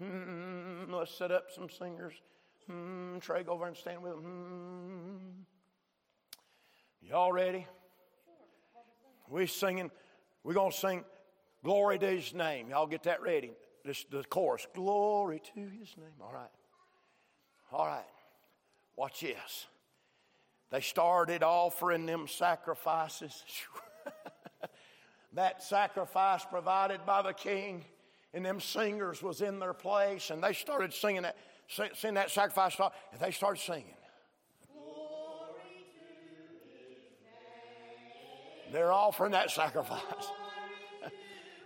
Hmm, 0.00 0.92
let's 0.92 1.14
set 1.14 1.30
up 1.30 1.50
some 1.54 1.68
singers. 1.68 2.14
Hmm, 2.66 3.18
Trey, 3.18 3.42
go 3.42 3.52
over 3.52 3.66
and 3.66 3.76
stand 3.76 4.02
with 4.02 4.12
them. 4.12 4.22
Hmm. 4.22 5.16
Y'all 7.02 7.32
ready? 7.32 7.66
We're 9.28 9.46
singing, 9.46 9.90
we're 10.42 10.54
to 10.54 10.70
sing 10.72 11.04
Glory 11.62 11.98
to 11.98 12.06
His 12.06 12.32
name. 12.32 12.70
Y'all 12.70 12.86
get 12.86 13.02
that 13.02 13.20
ready. 13.20 13.52
This, 13.84 14.04
the 14.10 14.24
chorus 14.24 14.66
Glory 14.74 15.42
to 15.54 15.60
His 15.60 15.94
name. 15.98 16.14
All 16.22 16.32
right. 16.32 16.50
All 17.72 17.86
right. 17.86 18.04
Watch 18.96 19.20
this. 19.20 19.66
They 20.70 20.80
started 20.80 21.42
offering 21.42 22.06
them 22.06 22.26
sacrifices. 22.26 23.44
that 25.34 25.62
sacrifice 25.62 26.44
provided 26.44 27.04
by 27.04 27.22
the 27.22 27.32
king 27.32 27.84
and 28.32 28.44
them 28.44 28.60
singers 28.60 29.22
was 29.22 29.40
in 29.40 29.58
their 29.58 29.72
place, 29.72 30.30
and 30.30 30.42
they 30.42 30.52
started 30.52 30.92
singing 30.92 31.22
that, 31.22 31.36
singing 31.68 32.14
that 32.14 32.30
sacrifice 32.30 32.76
song, 32.76 32.90
and 33.12 33.20
they 33.20 33.30
started 33.30 33.60
singing. 33.60 33.94
They're 38.72 38.92
offering 38.92 39.32
that 39.32 39.50
sacrifice. 39.50 40.00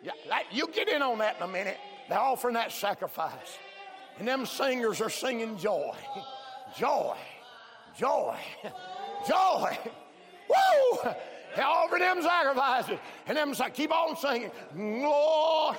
Yeah, 0.03 0.13
that, 0.29 0.45
you 0.53 0.67
get 0.67 0.91
in 0.91 1.01
on 1.01 1.17
that 1.21 1.39
in 1.39 1.45
a 1.45 1.49
minute. 1.49 1.79
They're 2.11 2.19
offering 2.19 2.53
that 2.57 2.73
sacrifice. 2.73 3.57
And 4.19 4.29
them 4.29 4.45
singers 4.45 5.01
are 5.01 5.09
singing 5.09 5.57
joy. 5.57 5.95
Joy. 6.79 7.17
Joy. 7.97 8.37
Joy. 9.29 9.79
Woo! 10.51 11.11
They 11.57 11.63
offer 11.63 11.99
them 11.99 12.21
sacrifices. 12.21 12.99
And 13.27 13.39
them 13.39 13.55
keep 13.73 13.93
on 13.93 14.15
singing. 14.17 14.51
Lord. 14.75 15.79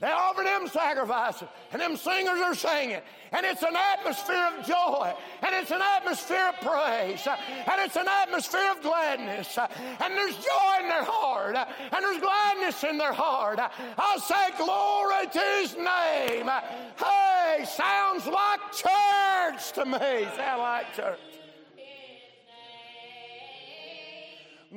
They 0.00 0.06
offer 0.06 0.44
them 0.44 0.68
sacrifices, 0.68 1.48
and 1.72 1.82
them 1.82 1.96
singers 1.96 2.40
are 2.40 2.54
singing, 2.54 3.00
and 3.32 3.44
it's 3.44 3.62
an 3.64 3.74
atmosphere 3.74 4.48
of 4.56 4.64
joy, 4.64 5.12
and 5.42 5.54
it's 5.56 5.72
an 5.72 5.82
atmosphere 5.82 6.50
of 6.50 6.60
praise, 6.60 7.26
and 7.26 7.80
it's 7.80 7.96
an 7.96 8.06
atmosphere 8.06 8.70
of 8.70 8.80
gladness, 8.80 9.58
and 9.58 10.14
there's 10.14 10.36
joy 10.36 10.82
in 10.82 10.88
their 10.88 11.02
heart, 11.02 11.56
and 11.56 12.04
there's 12.04 12.20
gladness 12.20 12.84
in 12.84 12.96
their 12.96 13.12
heart. 13.12 13.58
I'll 13.98 14.20
say 14.20 14.50
glory 14.56 15.26
to 15.32 15.40
His 15.60 15.74
name. 15.76 16.48
Hey, 16.96 17.64
sounds 17.64 18.24
like 18.26 18.60
church 18.72 19.72
to 19.72 19.84
me. 19.84 20.28
Sound 20.36 20.62
like 20.62 20.94
church. 20.94 21.18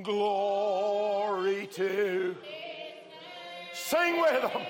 Glory 0.01 1.67
to. 1.73 2.35
Sing 3.73 4.21
with 4.21 4.41
them 4.41 4.61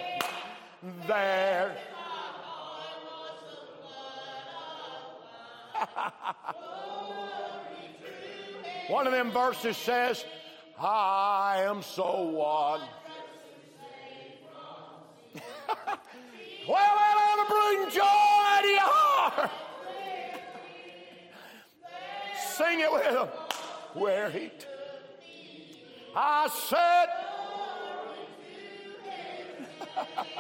there. 1.08 1.76
One 8.88 9.08
of 9.08 9.13
them 9.13 9.32
verses 9.32 9.78
says, 9.78 10.26
I 10.78 11.63
am 11.65 11.82
so 11.84 12.24
one. 12.24 12.82
well, 16.67 16.76
that 16.76 17.17
ought 17.17 17.38
to 17.38 17.54
bring 17.54 17.89
joy 17.91 18.62
to 18.62 18.67
your 18.67 18.82
heart. 18.82 19.52
Sing 22.58 22.80
it 22.80 22.91
with 22.91 23.04
them. 23.04 23.28
Where 23.94 24.30
he. 24.30 24.50
T- 24.50 24.65
I 26.15 26.50
said, 26.50 27.08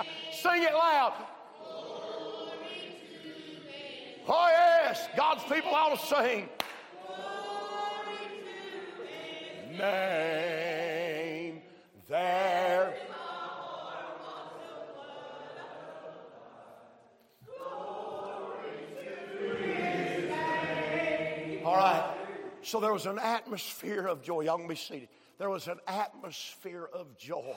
Sing 0.41 0.63
it 0.63 0.73
loud. 0.73 1.13
Oh, 4.27 4.47
yes. 4.49 5.07
God's 5.15 5.43
people 5.43 5.69
ought 5.71 5.99
to 5.99 6.03
sing. 6.03 6.49
Name 9.77 11.61
there. 12.09 12.95
All 21.63 21.75
right. 21.75 22.17
So 22.63 22.79
there 22.79 22.93
was 22.93 23.05
an 23.05 23.19
atmosphere 23.19 24.07
of 24.07 24.23
joy. 24.23 24.41
Y'all 24.41 24.57
can 24.57 24.67
be 24.67 24.73
seated. 24.73 25.09
There 25.37 25.51
was 25.51 25.67
an 25.67 25.77
atmosphere 25.87 26.89
of 26.91 27.15
joy 27.15 27.55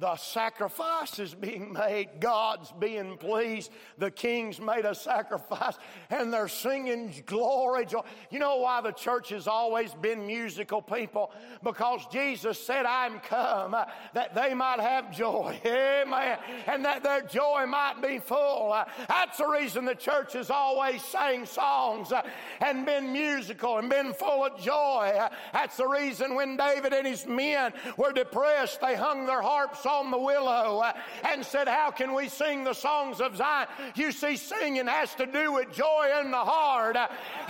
the 0.00 0.14
sacrifice 0.16 1.18
is 1.18 1.34
being 1.34 1.72
made. 1.72 2.20
God's 2.20 2.72
being 2.78 3.16
pleased. 3.16 3.72
The 3.98 4.12
king's 4.12 4.60
made 4.60 4.84
a 4.84 4.94
sacrifice 4.94 5.74
and 6.08 6.32
they're 6.32 6.46
singing 6.46 7.12
glory. 7.26 7.84
Joy. 7.84 8.02
You 8.30 8.38
know 8.38 8.58
why 8.58 8.80
the 8.80 8.92
church 8.92 9.30
has 9.30 9.48
always 9.48 9.92
been 9.94 10.24
musical 10.24 10.80
people? 10.80 11.32
Because 11.64 12.06
Jesus 12.12 12.64
said, 12.64 12.86
I'm 12.86 13.18
come 13.18 13.74
uh, 13.74 13.86
that 14.14 14.36
they 14.36 14.54
might 14.54 14.78
have 14.78 15.10
joy. 15.10 15.58
Amen. 15.66 16.38
And 16.68 16.84
that 16.84 17.02
their 17.02 17.22
joy 17.22 17.66
might 17.66 18.00
be 18.00 18.20
full. 18.20 18.72
Uh, 18.72 18.84
that's 19.08 19.38
the 19.38 19.48
reason 19.48 19.84
the 19.84 19.96
church 19.96 20.34
has 20.34 20.48
always 20.48 21.02
sang 21.02 21.44
songs 21.44 22.12
uh, 22.12 22.22
and 22.60 22.86
been 22.86 23.12
musical 23.12 23.78
and 23.78 23.90
been 23.90 24.12
full 24.12 24.44
of 24.44 24.60
joy. 24.60 25.28
That's 25.52 25.76
the 25.76 25.88
reason 25.88 26.36
when 26.36 26.56
David 26.56 26.92
and 26.92 27.06
his 27.06 27.26
men 27.26 27.72
were 27.96 28.12
depressed, 28.12 28.80
they 28.80 28.94
hung 28.94 29.26
their 29.26 29.42
harps 29.42 29.86
on 29.88 30.10
the 30.10 30.18
willow 30.18 30.80
uh, 30.80 30.92
and 31.28 31.44
said, 31.44 31.66
How 31.66 31.90
can 31.90 32.14
we 32.14 32.28
sing 32.28 32.64
the 32.64 32.74
songs 32.74 33.20
of 33.20 33.36
Zion? 33.36 33.68
You 33.94 34.12
see, 34.12 34.36
singing 34.36 34.86
has 34.86 35.14
to 35.16 35.26
do 35.26 35.52
with 35.52 35.72
joy 35.72 36.10
in 36.20 36.30
the 36.30 36.36
heart. 36.36 36.96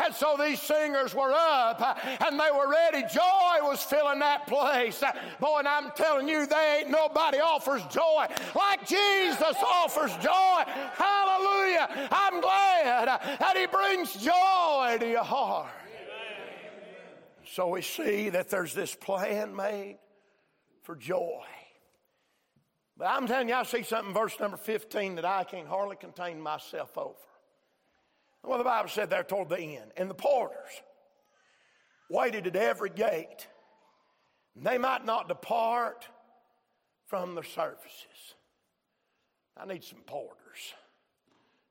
And 0.04 0.14
so 0.14 0.36
these 0.38 0.60
singers 0.60 1.14
were 1.14 1.32
up 1.32 1.80
uh, 1.80 1.94
and 2.26 2.38
they 2.38 2.50
were 2.50 2.70
ready. 2.70 3.02
Joy 3.12 3.58
was 3.62 3.82
filling 3.82 4.20
that 4.20 4.46
place. 4.46 5.02
Boy, 5.40 5.58
and 5.58 5.68
I'm 5.68 5.90
telling 5.96 6.28
you, 6.28 6.46
they 6.46 6.80
ain't 6.80 6.90
nobody 6.90 7.38
offers 7.38 7.82
joy 7.86 8.26
like 8.54 8.86
Jesus 8.86 9.54
offers 9.64 10.12
joy. 10.16 10.62
Hallelujah. 10.94 12.08
I'm 12.10 12.40
glad 12.40 13.06
that 13.38 13.56
He 13.56 13.66
brings 13.66 14.14
joy 14.14 14.96
to 15.00 15.08
your 15.08 15.24
heart. 15.24 15.72
So 17.52 17.68
we 17.68 17.82
see 17.82 18.28
that 18.30 18.50
there's 18.50 18.74
this 18.74 18.94
plan 18.94 19.56
made 19.56 19.98
for 20.82 20.94
joy. 20.94 21.44
But 22.98 23.06
I'm 23.06 23.28
telling 23.28 23.48
you, 23.48 23.54
I 23.54 23.62
see 23.62 23.84
something, 23.84 24.12
verse 24.12 24.38
number 24.40 24.56
15, 24.56 25.14
that 25.14 25.24
I 25.24 25.44
can't 25.44 25.68
hardly 25.68 25.94
contain 25.94 26.40
myself 26.40 26.98
over. 26.98 27.14
Well, 28.42 28.58
the 28.58 28.64
Bible 28.64 28.88
said 28.88 29.08
there 29.08 29.22
toward 29.22 29.48
the 29.48 29.58
end, 29.58 29.92
and 29.96 30.10
the 30.10 30.14
porters 30.14 30.82
waited 32.10 32.48
at 32.48 32.56
every 32.56 32.90
gate. 32.90 33.46
and 34.56 34.66
They 34.66 34.78
might 34.78 35.04
not 35.04 35.28
depart 35.28 36.08
from 37.06 37.36
the 37.36 37.42
services. 37.42 38.34
I 39.56 39.64
need 39.66 39.84
some 39.84 40.00
porters. 40.00 40.74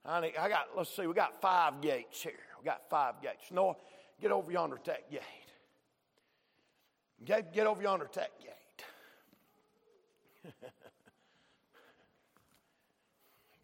I, 0.06 0.22
need, 0.22 0.38
I 0.40 0.48
got, 0.48 0.68
let's 0.78 0.96
see, 0.96 1.08
we 1.08 1.14
got 1.14 1.42
five 1.42 1.82
gates 1.82 2.22
here. 2.22 2.34
We 2.60 2.66
got 2.66 2.90
five 2.90 3.22
gates. 3.22 3.52
Noah, 3.52 3.76
get 4.22 4.32
over 4.32 4.50
yonder 4.50 4.78
to 4.78 4.84
that 4.86 5.12
gate. 5.12 5.22
Get, 7.26 7.54
get 7.54 7.68
over 7.68 7.82
yonder 7.82 8.06
to 8.06 8.20
that 8.20 8.32
gate. 8.40 8.54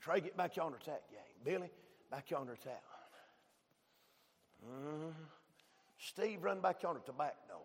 Trey, 0.04 0.20
get 0.20 0.36
back 0.36 0.58
yonder 0.58 0.78
to 0.80 0.86
that 0.88 1.10
gate. 1.10 1.46
Billy, 1.46 1.72
back 2.12 2.30
yonder 2.30 2.58
one. 2.62 2.76
Mm-hmm. 4.70 5.10
Steve, 5.98 6.44
run 6.44 6.60
back 6.60 6.84
yonder 6.84 7.00
to 7.00 7.06
the 7.06 7.14
back 7.14 7.36
door. 7.48 7.58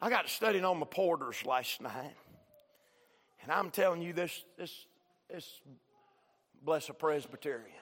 I 0.00 0.08
got 0.08 0.28
studying 0.28 0.64
on 0.64 0.78
the 0.78 0.86
porters 0.86 1.44
last 1.44 1.80
night, 1.80 2.14
and 3.42 3.50
I'm 3.50 3.70
telling 3.70 4.02
you 4.02 4.12
this, 4.12 4.44
this, 4.56 4.86
this 5.28 5.60
blessed 6.62 6.96
Presbyterian. 7.00 7.72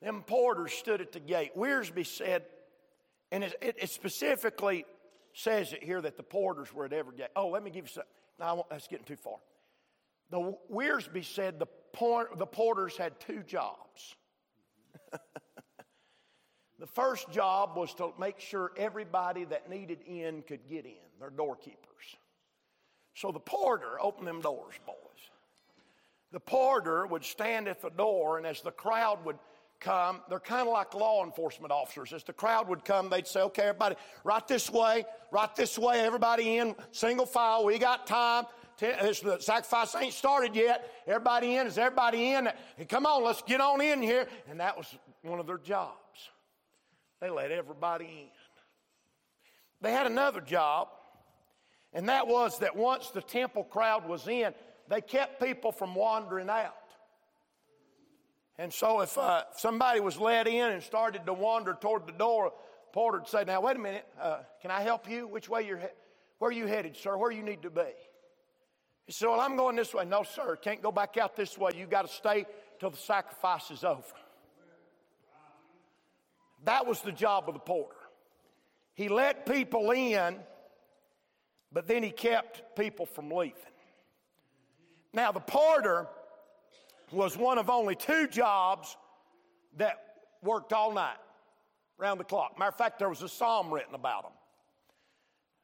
Them 0.00 0.22
porters 0.24 0.72
stood 0.72 1.00
at 1.00 1.10
the 1.10 1.20
gate. 1.20 1.56
Wiersbe 1.56 2.06
said, 2.06 2.44
and 3.32 3.42
it, 3.42 3.54
it, 3.60 3.76
it 3.80 3.90
specifically 3.90 4.84
says 5.32 5.72
it 5.72 5.82
here 5.82 6.00
that 6.00 6.16
the 6.16 6.22
porters 6.22 6.72
were 6.72 6.84
at 6.84 6.92
every 6.92 7.16
gate. 7.16 7.28
Oh, 7.36 7.48
let 7.48 7.62
me 7.62 7.70
give 7.70 7.86
you 7.86 7.90
some. 7.92 8.04
No, 8.38 8.66
that's 8.70 8.86
getting 8.88 9.04
too 9.04 9.16
far. 9.16 9.36
The 10.30 10.56
Wiersbe 10.72 11.24
said 11.24 11.58
the, 11.58 11.66
port, 11.92 12.38
the 12.38 12.46
porters 12.46 12.96
had 12.96 13.20
two 13.20 13.42
jobs. 13.42 14.16
the 16.78 16.86
first 16.86 17.30
job 17.30 17.76
was 17.76 17.94
to 17.94 18.12
make 18.18 18.40
sure 18.40 18.72
everybody 18.76 19.44
that 19.44 19.68
needed 19.68 20.00
in 20.06 20.42
could 20.42 20.68
get 20.68 20.86
in, 20.86 20.92
their 21.20 21.30
doorkeepers. 21.30 22.16
So 23.14 23.30
the 23.30 23.40
porter 23.40 24.00
opened 24.00 24.26
them 24.26 24.40
doors, 24.40 24.74
boys. 24.86 24.96
The 26.32 26.40
porter 26.40 27.06
would 27.06 27.24
stand 27.24 27.68
at 27.68 27.82
the 27.82 27.90
door, 27.90 28.38
and 28.38 28.46
as 28.46 28.62
the 28.62 28.70
crowd 28.70 29.24
would 29.26 29.36
come, 29.82 30.20
they're 30.30 30.40
kind 30.40 30.66
of 30.66 30.72
like 30.72 30.94
law 30.94 31.24
enforcement 31.24 31.72
officers. 31.72 32.12
As 32.12 32.24
the 32.24 32.32
crowd 32.32 32.68
would 32.68 32.84
come, 32.84 33.10
they'd 33.10 33.26
say, 33.26 33.40
okay, 33.42 33.64
everybody, 33.64 33.96
right 34.24 34.46
this 34.48 34.70
way, 34.70 35.04
right 35.30 35.54
this 35.54 35.78
way, 35.78 36.00
everybody 36.00 36.56
in, 36.56 36.74
single 36.92 37.26
file, 37.26 37.64
we 37.64 37.78
got 37.78 38.06
time. 38.06 38.44
The 38.78 39.36
sacrifice 39.40 39.94
ain't 39.94 40.14
started 40.14 40.56
yet. 40.56 40.90
Everybody 41.06 41.56
in. 41.56 41.66
Is 41.66 41.78
everybody 41.78 42.32
in? 42.32 42.48
Hey, 42.76 42.84
come 42.84 43.06
on, 43.06 43.22
let's 43.22 43.42
get 43.42 43.60
on 43.60 43.80
in 43.80 44.02
here. 44.02 44.26
And 44.48 44.58
that 44.58 44.76
was 44.76 44.92
one 45.22 45.38
of 45.38 45.46
their 45.46 45.58
jobs. 45.58 45.98
They 47.20 47.30
let 47.30 47.52
everybody 47.52 48.06
in. 48.06 48.28
They 49.82 49.92
had 49.92 50.06
another 50.06 50.40
job, 50.40 50.88
and 51.92 52.08
that 52.08 52.26
was 52.26 52.58
that 52.60 52.76
once 52.76 53.10
the 53.10 53.20
temple 53.20 53.64
crowd 53.64 54.08
was 54.08 54.26
in, 54.28 54.54
they 54.88 55.00
kept 55.00 55.40
people 55.40 55.72
from 55.72 55.94
wandering 55.94 56.48
out. 56.48 56.74
And 58.58 58.72
so 58.72 59.00
if 59.00 59.16
uh, 59.16 59.44
somebody 59.56 60.00
was 60.00 60.18
let 60.18 60.46
in 60.46 60.72
and 60.72 60.82
started 60.82 61.26
to 61.26 61.32
wander 61.32 61.74
toward 61.74 62.06
the 62.06 62.12
door, 62.12 62.52
porter 62.92 63.18
would 63.18 63.28
say, 63.28 63.44
"Now 63.44 63.60
wait 63.60 63.76
a 63.76 63.80
minute, 63.80 64.06
uh, 64.20 64.40
can 64.60 64.70
I 64.70 64.82
help 64.82 65.08
you? 65.08 65.26
Which 65.26 65.48
way 65.48 65.66
you're 65.66 65.78
he- 65.78 65.86
where 66.38 66.50
are 66.50 66.52
you 66.52 66.66
headed, 66.66 66.96
sir? 66.96 67.16
Where 67.16 67.30
you 67.30 67.42
need 67.42 67.62
to 67.62 67.70
be?" 67.70 67.90
He 69.06 69.12
said, 69.12 69.28
"Well, 69.28 69.40
I'm 69.40 69.56
going 69.56 69.74
this 69.76 69.94
way." 69.94 70.04
No, 70.04 70.22
sir, 70.22 70.56
can't 70.56 70.82
go 70.82 70.92
back 70.92 71.16
out 71.16 71.34
this 71.34 71.56
way. 71.56 71.72
You 71.74 71.86
got 71.86 72.02
to 72.06 72.12
stay 72.12 72.46
till 72.78 72.90
the 72.90 72.96
sacrifice 72.98 73.70
is 73.70 73.84
over. 73.84 74.02
That 76.64 76.86
was 76.86 77.00
the 77.00 77.12
job 77.12 77.48
of 77.48 77.54
the 77.54 77.60
porter. 77.60 77.96
he 78.94 79.08
let 79.08 79.46
people 79.46 79.90
in, 79.90 80.36
but 81.72 81.88
then 81.88 82.02
he 82.02 82.10
kept 82.10 82.76
people 82.76 83.06
from 83.06 83.30
leaving. 83.30 83.56
Now, 85.12 85.32
the 85.32 85.40
porter 85.40 86.06
was 87.12 87.36
one 87.36 87.58
of 87.58 87.70
only 87.70 87.94
two 87.94 88.26
jobs 88.26 88.96
that 89.76 89.98
worked 90.42 90.72
all 90.72 90.92
night, 90.92 91.16
round 91.98 92.18
the 92.18 92.24
clock. 92.24 92.58
Matter 92.58 92.70
of 92.70 92.76
fact, 92.76 92.98
there 92.98 93.08
was 93.08 93.22
a 93.22 93.28
psalm 93.28 93.72
written 93.72 93.94
about 93.94 94.24
him. 94.24 94.32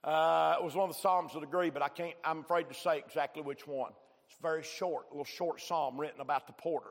Uh, 0.05 0.57
it 0.59 0.65
was 0.65 0.75
one 0.75 0.89
of 0.89 0.95
the 0.95 1.01
Psalms 1.01 1.35
of 1.35 1.41
the 1.41 1.47
Degree, 1.47 1.71
but 1.71 1.83
I 1.83 1.89
can't, 1.89 2.15
I'm 2.25 2.41
afraid 2.41 2.69
to 2.69 2.75
say 2.75 2.99
exactly 2.99 3.43
which 3.43 3.67
one. 3.67 3.91
It's 4.29 4.39
very 4.41 4.63
short, 4.63 5.07
a 5.11 5.15
little 5.15 5.25
short 5.25 5.61
psalm 5.61 5.99
written 5.99 6.21
about 6.21 6.47
the 6.47 6.53
porter. 6.53 6.91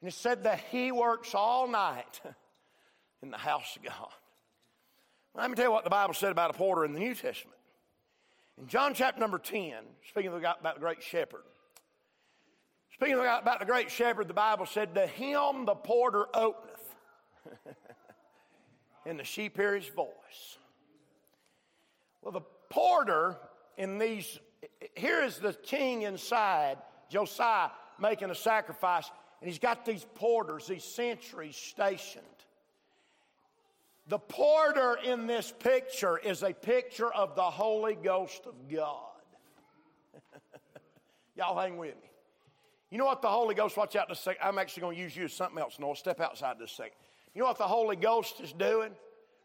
And 0.00 0.08
it 0.08 0.14
said 0.14 0.44
that 0.44 0.60
he 0.70 0.90
works 0.90 1.34
all 1.34 1.68
night 1.68 2.20
in 3.22 3.30
the 3.30 3.36
house 3.36 3.76
of 3.76 3.82
God. 3.82 3.94
Well, 5.34 5.42
let 5.42 5.50
me 5.50 5.56
tell 5.56 5.66
you 5.66 5.70
what 5.70 5.84
the 5.84 5.90
Bible 5.90 6.14
said 6.14 6.32
about 6.32 6.50
a 6.50 6.54
porter 6.54 6.84
in 6.84 6.92
the 6.92 6.98
New 6.98 7.14
Testament. 7.14 7.58
In 8.58 8.66
John 8.66 8.94
chapter 8.94 9.20
number 9.20 9.38
10, 9.38 9.74
speaking 10.08 10.32
about 10.32 10.62
the 10.62 10.80
great 10.80 11.02
shepherd, 11.02 11.42
speaking 13.00 13.18
about 13.18 13.58
the 13.58 13.64
great 13.64 13.90
shepherd, 13.90 14.28
the 14.28 14.34
Bible 14.34 14.66
said, 14.66 14.94
To 14.94 15.06
him 15.06 15.64
the 15.64 15.74
porter 15.74 16.26
openeth, 16.34 16.94
and 19.06 19.18
the 19.18 19.24
sheep 19.24 19.56
hear 19.56 19.74
his 19.74 19.88
voice. 19.88 20.58
Well, 22.20 22.32
the 22.32 22.42
porter 22.68 23.38
in 23.78 23.96
these, 23.96 24.38
here 24.94 25.22
is 25.22 25.38
the 25.38 25.54
king 25.54 26.02
inside, 26.02 26.76
Josiah, 27.08 27.70
making 27.98 28.28
a 28.28 28.34
sacrifice, 28.34 29.10
and 29.40 29.48
he's 29.48 29.58
got 29.58 29.86
these 29.86 30.04
porters, 30.16 30.66
these 30.66 30.84
sentries 30.84 31.56
stationed. 31.56 32.24
The 34.08 34.18
porter 34.18 34.98
in 35.02 35.26
this 35.26 35.54
picture 35.58 36.18
is 36.18 36.42
a 36.42 36.52
picture 36.52 37.10
of 37.14 37.34
the 37.34 37.42
Holy 37.44 37.94
Ghost 37.94 38.42
of 38.44 38.68
God. 38.70 39.22
Y'all 41.34 41.58
hang 41.58 41.78
with 41.78 41.94
me. 41.94 42.10
You 42.90 42.98
know 42.98 43.04
what 43.04 43.22
the 43.22 43.28
Holy 43.28 43.54
Ghost, 43.54 43.76
watch 43.76 43.94
out 43.94 44.08
this 44.08 44.18
second. 44.18 44.42
I'm 44.42 44.58
actually 44.58 44.80
going 44.80 44.96
to 44.96 45.02
use 45.02 45.16
you 45.16 45.24
as 45.24 45.32
something 45.32 45.58
else, 45.60 45.78
Noah. 45.78 45.96
Step 45.96 46.20
outside 46.20 46.58
this 46.58 46.72
second. 46.72 46.96
You 47.34 47.40
know 47.40 47.46
what 47.46 47.58
the 47.58 47.64
Holy 47.64 47.96
Ghost 47.96 48.40
is 48.40 48.52
doing? 48.52 48.90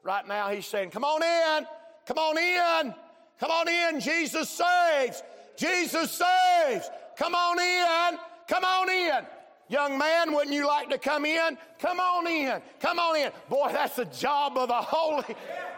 Right 0.04 0.28
now, 0.28 0.50
He's 0.50 0.66
saying, 0.66 0.90
Come 0.90 1.04
on 1.04 1.22
in. 1.22 1.68
Come 2.08 2.18
on 2.18 2.38
in. 2.38 2.94
Come 3.40 3.52
on 3.52 3.68
in. 3.68 4.00
Jesus 4.00 4.50
saves. 4.50 5.22
Jesus 5.56 6.12
saves. 6.12 6.90
Come 7.18 7.36
on 7.36 7.60
in. 7.60 8.20
Come 8.48 8.64
on 8.64 8.90
in. 8.90 9.26
Young 9.68 9.98
man, 9.98 10.34
wouldn't 10.34 10.54
you 10.54 10.68
like 10.68 10.90
to 10.90 10.98
come 10.98 11.26
in? 11.26 11.58
Come 11.80 12.00
on 12.00 12.28
in. 12.28 12.62
Come 12.80 13.00
on 13.00 13.16
in. 13.18 13.32
Boy, 13.50 13.70
that's 13.72 13.96
the 13.96 14.06
job 14.06 14.58
of 14.58 14.68
the 14.68 14.76
Holy. 14.76 15.36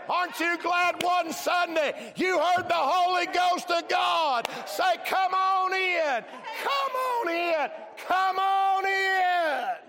Aren't 0.10 0.39
you 0.39 0.58
glad 0.62 1.02
one 1.04 1.34
Sunday 1.34 2.13
you 2.15 2.39
heard 2.39 2.67
the 2.67 2.74
Holy 2.74 3.26
Ghost 3.28 3.70
of 3.70 3.88
God 3.89 4.48
say, 4.65 4.96
Come 5.06 5.34
on 5.34 5.74
in. 5.74 6.24
Come 6.63 6.96
on 6.96 7.30
in. 7.30 7.70
Come 8.08 8.39
on 8.39 8.86
in. 8.86 9.88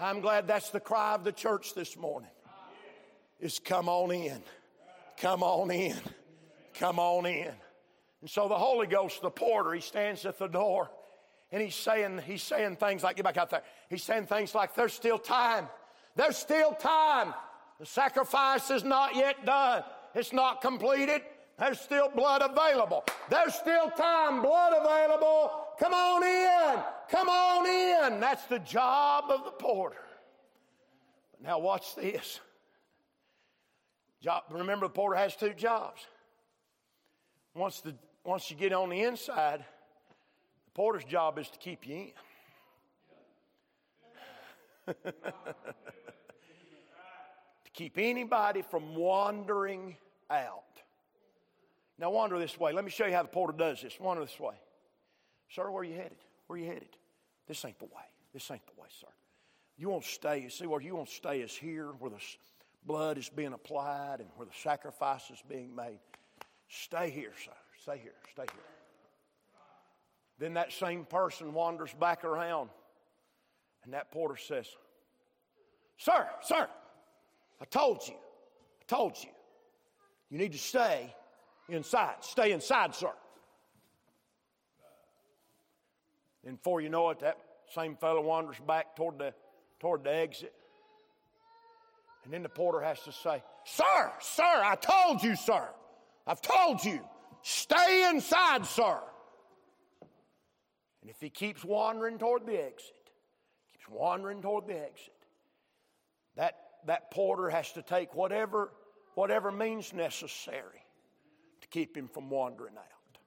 I'm 0.00 0.20
glad 0.20 0.46
that's 0.46 0.70
the 0.70 0.80
cry 0.80 1.14
of 1.14 1.24
the 1.24 1.32
church 1.32 1.74
this 1.74 1.96
morning. 1.96 2.30
Is 3.40 3.58
come 3.58 3.88
on 3.88 4.10
in. 4.10 4.42
Come 5.18 5.42
on 5.42 5.70
in. 5.70 5.96
Come 6.74 6.98
on 6.98 7.26
in. 7.26 7.52
And 8.20 8.30
so 8.30 8.48
the 8.48 8.56
Holy 8.56 8.86
Ghost, 8.86 9.22
the 9.22 9.30
porter, 9.30 9.72
he 9.72 9.80
stands 9.80 10.24
at 10.24 10.38
the 10.38 10.46
door 10.46 10.90
and 11.52 11.62
he's 11.62 11.74
saying, 11.74 12.20
he's 12.26 12.42
saying 12.42 12.76
things 12.76 13.02
like, 13.02 13.16
get 13.16 13.24
back 13.24 13.36
out 13.36 13.50
there. 13.50 13.62
He's 13.88 14.02
saying 14.02 14.26
things 14.26 14.54
like, 14.54 14.74
there's 14.74 14.92
still 14.92 15.18
time. 15.18 15.68
There's 16.16 16.36
still 16.36 16.72
time. 16.72 17.34
The 17.78 17.86
sacrifice 17.86 18.70
is 18.70 18.84
not 18.84 19.16
yet 19.16 19.44
done. 19.44 19.82
It's 20.14 20.32
not 20.32 20.60
completed. 20.60 21.22
There's 21.58 21.80
still 21.80 22.08
blood 22.08 22.42
available. 22.42 23.04
There's 23.30 23.54
still 23.54 23.90
time, 23.90 24.42
blood 24.42 24.72
available. 24.76 25.50
Come 25.78 25.92
on 25.92 26.22
in. 26.22 26.82
Come 27.10 27.28
on 27.28 27.66
in. 27.66 28.20
That's 28.20 28.44
the 28.46 28.58
job 28.60 29.24
of 29.28 29.44
the 29.44 29.50
porter. 29.52 30.02
But 31.32 31.42
now 31.42 31.58
watch 31.58 31.94
this. 31.94 32.40
Job, 34.20 34.44
remember, 34.50 34.86
the 34.86 34.92
porter 34.92 35.16
has 35.16 35.36
two 35.36 35.52
jobs. 35.52 36.00
Once, 37.54 37.80
the, 37.80 37.94
once 38.24 38.50
you 38.50 38.56
get 38.56 38.72
on 38.72 38.88
the 38.88 39.02
inside, 39.02 39.60
the 39.60 40.70
porter's 40.74 41.04
job 41.04 41.38
is 41.38 41.48
to 41.50 41.58
keep 41.58 41.86
you 41.86 42.12
in. 44.88 44.94
to 47.74 47.82
keep 47.82 47.98
anybody 47.98 48.62
from 48.62 48.94
wandering 48.94 49.96
out. 50.30 50.62
Now, 51.98 52.10
wander 52.10 52.38
this 52.38 52.58
way. 52.58 52.72
Let 52.72 52.84
me 52.84 52.90
show 52.90 53.06
you 53.06 53.12
how 53.12 53.22
the 53.22 53.28
porter 53.28 53.56
does 53.56 53.82
this. 53.82 53.98
Wander 54.00 54.24
this 54.24 54.38
way. 54.40 54.54
Sir, 55.48 55.70
where 55.70 55.82
are 55.82 55.84
you 55.84 55.94
headed? 55.94 56.18
Where 56.46 56.58
are 56.58 56.62
you 56.62 56.66
headed? 56.66 56.96
This 57.46 57.64
ain't 57.64 57.78
the 57.78 57.84
way. 57.84 58.02
This 58.32 58.50
ain't 58.50 58.66
the 58.66 58.80
way, 58.80 58.88
sir. 59.00 59.06
You 59.76 59.90
won't 59.90 60.04
stay. 60.04 60.40
You 60.40 60.50
see 60.50 60.66
where 60.66 60.80
you 60.80 60.96
won't 60.96 61.08
stay 61.08 61.40
is 61.40 61.54
here 61.54 61.88
where 61.98 62.10
the 62.10 62.20
blood 62.84 63.18
is 63.18 63.28
being 63.28 63.52
applied 63.52 64.20
and 64.20 64.28
where 64.36 64.46
the 64.46 64.54
sacrifice 64.60 65.30
is 65.30 65.42
being 65.48 65.74
made. 65.74 65.98
Stay 66.68 67.10
here, 67.10 67.32
sir. 67.44 67.52
Stay 67.80 67.98
here. 67.98 68.14
Stay 68.32 68.46
here. 68.52 68.62
Then 70.38 70.54
that 70.54 70.72
same 70.72 71.04
person 71.04 71.52
wanders 71.52 71.94
back 72.00 72.24
around, 72.24 72.70
and 73.84 73.92
that 73.94 74.10
porter 74.10 74.36
says, 74.36 74.66
Sir, 75.96 76.26
sir, 76.42 76.68
I 77.60 77.64
told 77.66 78.06
you, 78.06 78.14
I 78.14 78.84
told 78.86 79.16
you, 79.22 79.30
you 80.30 80.38
need 80.38 80.52
to 80.52 80.58
stay 80.58 81.14
inside. 81.68 82.16
Stay 82.20 82.52
inside, 82.52 82.94
sir. 82.94 83.12
And 86.46 86.56
before 86.56 86.80
you 86.80 86.88
know 86.88 87.10
it, 87.10 87.20
that 87.20 87.38
same 87.74 87.96
fellow 87.96 88.20
wanders 88.20 88.56
back 88.66 88.96
toward 88.96 89.18
the, 89.18 89.32
toward 89.80 90.04
the 90.04 90.14
exit. 90.14 90.52
And 92.24 92.32
then 92.32 92.42
the 92.42 92.48
porter 92.48 92.80
has 92.80 93.00
to 93.02 93.12
say, 93.12 93.42
Sir, 93.64 94.12
sir, 94.20 94.42
I 94.42 94.76
told 94.76 95.22
you, 95.22 95.36
sir. 95.36 95.68
I've 96.26 96.42
told 96.42 96.84
you. 96.84 97.00
Stay 97.42 98.08
inside, 98.10 98.64
sir. 98.66 98.98
And 101.02 101.10
if 101.10 101.20
he 101.20 101.28
keeps 101.28 101.64
wandering 101.64 102.18
toward 102.18 102.46
the 102.46 102.56
exit, 102.56 102.94
keeps 103.72 103.88
wandering 103.90 104.40
toward 104.40 104.66
the 104.66 104.78
exit, 104.78 105.12
that, 106.36 106.56
that 106.86 107.10
porter 107.10 107.48
has 107.48 107.72
to 107.72 107.82
take 107.82 108.14
whatever, 108.14 108.70
whatever 109.14 109.50
means 109.50 109.92
necessary 109.92 110.84
to 111.60 111.68
keep 111.68 111.96
him 111.96 112.08
from 112.08 112.30
wandering 112.30 112.76
out. 112.76 113.18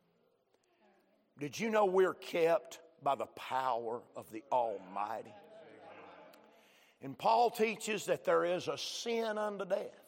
Did 1.39 1.59
you 1.59 1.69
know 1.69 1.85
we're 1.85 2.13
kept 2.13 2.79
by 3.03 3.15
the 3.15 3.27
power 3.27 4.01
of 4.15 4.31
the 4.31 4.43
Almighty? 4.51 5.33
And 7.01 7.17
Paul 7.17 7.51
teaches 7.51 8.05
that 8.05 8.25
there 8.25 8.43
is 8.43 8.67
a 8.67 8.77
sin 8.77 9.37
unto 9.37 9.65
death. 9.65 10.03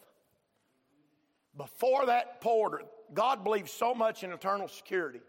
Before 1.56 2.06
that 2.06 2.40
porter, 2.40 2.82
God 3.14 3.44
believes 3.44 3.72
so 3.72 3.94
much 3.94 4.24
in 4.24 4.32
eternal 4.32 4.68
security 4.68 5.20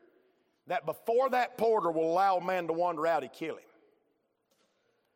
that 0.68 0.86
before 0.86 1.30
that 1.32 1.58
porter 1.58 1.92
will 1.92 2.12
allow 2.12 2.38
a 2.38 2.44
man 2.44 2.68
to 2.68 2.74
wander 2.74 3.06
out, 3.06 3.24
he 3.24 3.30
kill 3.30 3.56
him. 3.56 3.64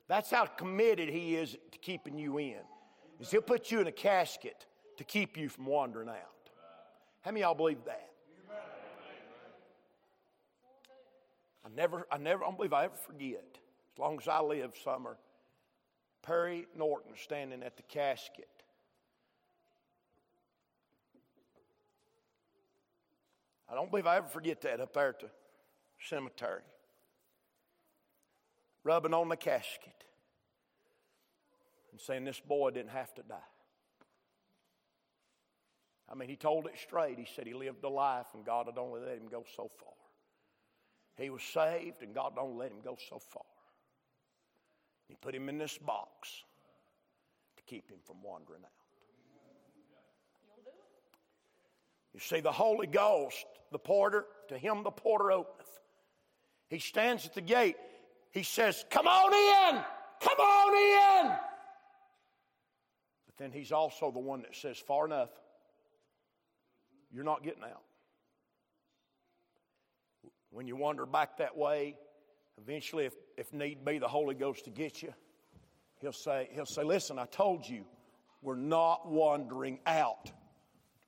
That's 0.08 0.30
how 0.30 0.46
committed 0.46 1.10
he 1.10 1.36
is 1.36 1.52
to 1.72 1.78
keeping 1.80 2.18
you 2.18 2.38
in. 2.38 2.60
Is 3.20 3.32
he'll 3.32 3.42
put 3.42 3.72
you 3.72 3.80
in 3.80 3.88
a 3.88 3.92
casket 3.92 4.66
to 4.98 5.04
keep 5.04 5.38
you 5.38 5.50
from 5.50 5.66
wandering 5.66 6.10
out. 6.10 6.16
How 7.22 7.32
many 7.32 7.42
y'all 7.42 7.56
believe 7.56 7.84
that? 7.86 8.10
I 11.66 11.70
never, 11.76 12.06
I 12.12 12.18
never, 12.18 12.44
I 12.44 12.48
don't 12.48 12.58
believe 12.58 12.74
I 12.74 12.86
ever 12.86 12.96
forget. 12.96 13.44
As 13.96 14.00
long 14.00 14.20
as 14.22 14.28
I 14.28 14.42
live, 14.42 14.74
summer, 14.84 15.18
Perry 16.22 16.68
Norton 16.78 17.14
standing 17.16 17.64
at 17.64 17.78
the 17.78 17.84
casket. 17.84 18.50
I 23.70 23.74
don't 23.74 23.90
believe 23.90 24.06
I 24.06 24.18
ever 24.18 24.28
forget 24.28 24.62
that 24.62 24.80
up 24.80 24.94
there 24.94 25.10
at 25.10 25.20
the 25.20 25.30
cemetery. 26.00 26.62
Rubbing 28.84 29.16
on 29.16 29.30
the 29.30 29.38
casket 29.38 30.05
and 31.96 32.02
saying 32.02 32.26
this 32.26 32.42
boy 32.42 32.72
didn't 32.72 32.90
have 32.90 33.14
to 33.14 33.24
die. 33.24 33.36
I 36.12 36.16
mean, 36.16 36.28
he 36.28 36.36
told 36.36 36.66
it 36.66 36.74
straight. 36.78 37.18
He 37.18 37.26
said 37.34 37.48
he 37.48 37.54
lived 37.54 37.86
a 37.86 37.90
life 37.90 38.26
and 38.34 38.46
God 38.46 38.66
had 38.66 38.78
only 38.78 39.00
let 39.00 39.18
him 39.18 39.30
go 39.32 39.46
so 39.56 39.72
far. 39.80 39.94
He 41.16 41.30
was 41.30 41.42
saved 41.42 42.02
and 42.02 42.14
God 42.14 42.34
don't 42.36 42.58
let 42.58 42.72
him 42.72 42.82
go 42.84 42.98
so 43.10 43.18
far. 43.18 43.46
He 45.08 45.16
put 45.16 45.34
him 45.34 45.48
in 45.48 45.58
this 45.58 45.78
box 45.78 46.44
to 47.56 47.64
keep 47.64 47.90
him 47.90 48.00
from 48.04 48.18
wandering 48.22 48.64
out. 48.66 48.72
You 52.14 52.20
see, 52.20 52.42
the 52.42 52.52
Holy 52.52 52.88
Ghost, 52.88 53.46
the 53.72 53.80
porter, 53.80 54.26
to 54.50 54.58
him 54.58 54.84
the 54.84 54.92
porter 54.92 55.32
openeth. 55.32 55.80
He 56.70 56.80
stands 56.80 57.26
at 57.26 57.36
the 57.36 57.42
gate. 57.42 57.78
He 58.32 58.44
says, 58.44 58.84
Come 58.90 59.08
on 59.08 59.34
in! 59.34 59.82
Come 60.20 60.40
on 60.40 61.30
in! 61.30 61.55
But 63.38 63.44
then 63.44 63.52
He's 63.52 63.72
also 63.72 64.12
the 64.12 64.20
one 64.20 64.42
that 64.44 64.56
says, 64.56 64.78
Far 64.78 65.06
enough, 65.06 65.30
you're 67.12 67.24
not 67.24 67.44
getting 67.44 67.64
out. 67.64 67.84
When 70.52 70.68
you 70.68 70.76
wander 70.76 71.06
back 71.06 71.38
that 71.38 71.58
way, 71.58 71.98
eventually, 72.58 73.06
if, 73.06 73.14
if 73.38 73.52
need 73.54 73.84
be, 73.84 73.98
the 73.98 74.08
Holy 74.08 74.36
Ghost 74.36 74.66
to 74.66 74.72
get 74.72 75.02
you, 75.02 75.14
He'll 76.00 76.14
say, 76.14 76.50
He'll 76.54 76.66
say, 76.66 76.84
Listen, 76.84 77.20
I 77.20 77.26
told 77.26 77.68
you, 77.68 77.86
we're 78.42 78.56
not 78.56 79.10
wandering 79.10 79.80
out. 79.86 80.32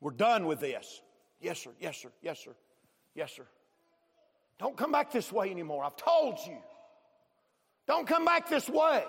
We're 0.01 0.11
done 0.11 0.45
with 0.45 0.59
this. 0.59 1.01
Yes, 1.39 1.59
sir, 1.59 1.71
yes, 1.79 1.97
sir, 1.97 2.09
yes, 2.21 2.39
sir, 2.43 2.55
yes, 3.15 3.31
sir. 3.31 3.45
Don't 4.59 4.75
come 4.75 4.91
back 4.91 5.11
this 5.11 5.31
way 5.31 5.51
anymore. 5.51 5.83
I've 5.83 5.97
told 5.97 6.39
you. 6.47 6.57
Don't 7.87 8.07
come 8.07 8.25
back 8.25 8.49
this 8.49 8.67
way. 8.67 9.03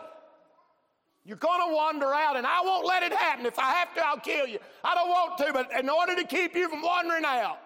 You're 1.28 1.36
going 1.36 1.60
to 1.68 1.74
wander 1.74 2.14
out, 2.14 2.38
and 2.38 2.46
I 2.46 2.62
won't 2.62 2.86
let 2.86 3.02
it 3.02 3.12
happen. 3.12 3.44
If 3.44 3.58
I 3.58 3.70
have 3.72 3.94
to, 3.96 4.00
I'll 4.00 4.18
kill 4.18 4.46
you. 4.46 4.58
I 4.82 4.94
don't 4.94 5.10
want 5.10 5.36
to, 5.36 5.52
but 5.52 5.70
in 5.78 5.90
order 5.90 6.16
to 6.16 6.24
keep 6.24 6.56
you 6.56 6.70
from 6.70 6.80
wandering 6.80 7.26
out, 7.26 7.58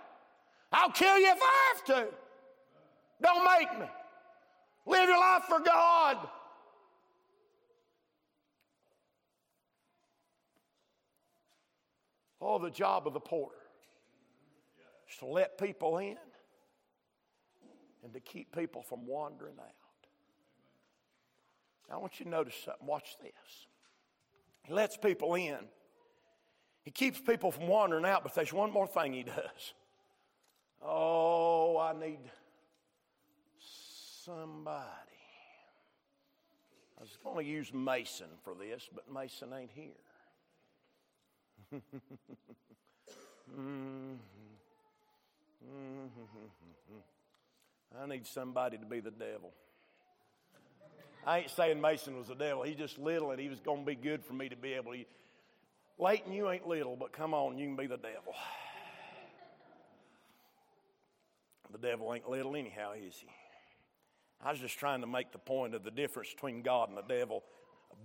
I'll 0.73 0.91
kill 0.91 1.17
you 1.17 1.29
if 1.29 1.39
I 1.41 1.73
have 1.73 1.85
to. 1.85 2.09
Don't 3.23 3.45
make 3.45 3.79
me. 3.79 3.87
Live 4.85 5.09
your 5.09 5.21
life 5.21 5.45
for 5.45 5.61
God. 5.61 6.17
Oh, 12.41 12.59
the 12.59 12.71
job 12.71 13.07
of 13.07 13.13
the 13.13 13.21
porter 13.21 13.55
is 15.09 15.17
to 15.19 15.27
let 15.27 15.57
people 15.57 15.99
in 15.99 16.17
and 18.03 18.13
to 18.13 18.19
keep 18.19 18.53
people 18.53 18.83
from 18.83 19.07
wandering 19.07 19.55
out. 19.61 19.82
I 21.91 21.97
want 21.97 22.19
you 22.19 22.25
to 22.25 22.31
notice 22.31 22.55
something. 22.65 22.87
Watch 22.87 23.17
this. 23.21 23.67
He 24.63 24.73
lets 24.73 24.97
people 24.97 25.35
in. 25.35 25.59
He 26.85 26.91
keeps 26.91 27.21
people 27.21 27.53
from 27.53 27.69
wandering 27.69 28.05
out, 28.05 28.23
but 28.23 28.35
there's 28.35 28.53
one 28.53 28.73
more 28.73 28.87
thing 28.87 29.13
he 29.13 29.23
does. 29.23 29.75
Oh, 30.85 31.79
I 31.79 31.93
need 31.93 32.19
somebody. 34.25 34.89
I 36.99 37.03
was 37.03 37.17
going 37.23 37.45
to 37.45 37.51
use 37.51 37.73
Mason 37.73 38.29
for 38.45 38.55
this, 38.55 38.89
but 38.93 39.13
Mason 39.13 39.53
ain't 39.53 39.71
here. 39.75 39.91
mm-hmm. 43.59 44.17
I 48.01 48.07
need 48.07 48.27
somebody 48.27 48.79
to 48.79 48.87
be 48.87 49.01
the 49.01 49.11
devil. 49.11 49.53
I 51.27 51.41
ain't 51.41 51.51
saying 51.51 51.81
Mason 51.81 52.17
was 52.19 52.29
the 52.29 52.35
devil. 52.35 52.63
He's 52.63 52.77
just 52.77 52.99
little 52.99 53.31
and 53.31 53.41
he 53.41 53.49
was 53.49 53.61
going 53.61 53.81
to 53.81 53.87
be 53.87 53.95
good 53.95 54.25
for 54.25 54.33
me 54.33 54.49
to 54.49 54.57
be 54.57 54.73
able 54.73 54.93
to. 54.93 55.05
Leighton, 55.99 56.33
you 56.33 56.51
ain't 56.51 56.67
little, 56.67 56.97
but 56.97 57.13
come 57.13 57.33
on, 57.33 57.59
you 57.59 57.67
can 57.67 57.77
be 57.77 57.87
the 57.87 57.97
devil. 57.97 58.35
The 61.71 61.79
devil 61.79 62.13
ain't 62.13 62.29
little 62.29 62.55
anyhow, 62.55 62.93
is 62.93 63.15
he? 63.17 63.29
I 64.45 64.51
was 64.51 64.61
just 64.61 64.79
trying 64.79 65.01
to 65.01 65.07
make 65.07 65.33
the 65.33 65.39
point 65.39 65.75
of 65.75 65.85
the 65.85 65.91
difference 65.91 66.31
between 66.35 66.63
God 66.63 66.89
and 66.89 66.99
the 66.99 67.03
devil 67.03 67.43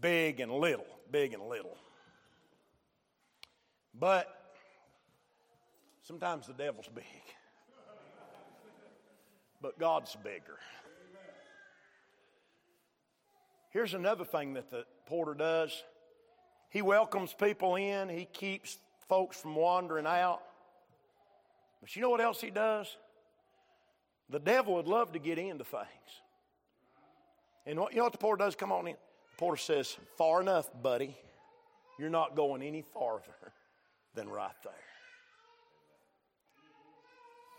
big 0.01 0.39
and 0.39 0.51
little, 0.51 0.86
big 1.11 1.34
and 1.34 1.43
little. 1.43 1.78
But 3.99 4.28
sometimes 6.03 6.47
the 6.47 6.53
devil's 6.53 6.89
big, 6.93 7.03
but 9.61 9.80
God's 9.80 10.15
bigger. 10.24 10.59
Here's 13.78 13.94
another 13.94 14.26
thing 14.26 14.56
that 14.56 14.72
the 14.72 14.86
porter 15.06 15.36
does 15.36 15.84
he 16.72 16.82
welcomes 16.82 17.32
people 17.32 17.76
in, 17.76 18.10
he 18.10 18.26
keeps 18.26 18.80
folks 19.08 19.40
from 19.40 19.56
wandering 19.56 20.08
out. 20.08 20.42
But 21.80 21.96
you 21.96 22.02
know 22.02 22.10
what 22.10 22.20
else 22.20 22.42
he 22.42 22.50
does? 22.50 22.98
The 24.32 24.40
devil 24.40 24.74
would 24.74 24.88
love 24.88 25.12
to 25.12 25.20
get 25.20 25.38
into 25.38 25.64
things. 25.64 25.86
And 27.68 27.80
what, 27.80 27.92
you 27.92 28.00
know 28.00 28.06
what 28.06 28.14
the 28.14 28.18
porter 28.18 28.44
does? 28.44 28.56
Come 28.56 28.72
on 28.72 28.88
in. 28.88 28.94
The 28.94 29.38
porter 29.38 29.62
says, 29.62 29.96
Far 30.18 30.42
enough, 30.42 30.72
buddy. 30.82 31.16
You're 32.00 32.10
not 32.10 32.36
going 32.36 32.64
any 32.64 32.82
farther 32.82 33.54
than 34.16 34.28
right 34.28 34.50
there. 34.64 34.74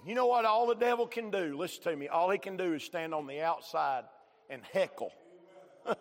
You 0.05 0.17
know 0.17 0.27
what 0.27 0.45
all 0.45 0.67
the 0.67 0.75
devil 0.75 1.07
can 1.07 1.31
do? 1.31 1.57
Listen 1.57 1.85
to 1.85 1.97
me. 1.97 2.09
All 2.09 2.29
he 2.29 2.39
can 2.39 2.57
do 2.57 2.75
is 2.75 2.83
stand 2.83 3.15
on 3.15 3.29
the 3.29 3.41
outside 3.41 4.03
and 4.51 4.63
heckle. 4.73 5.13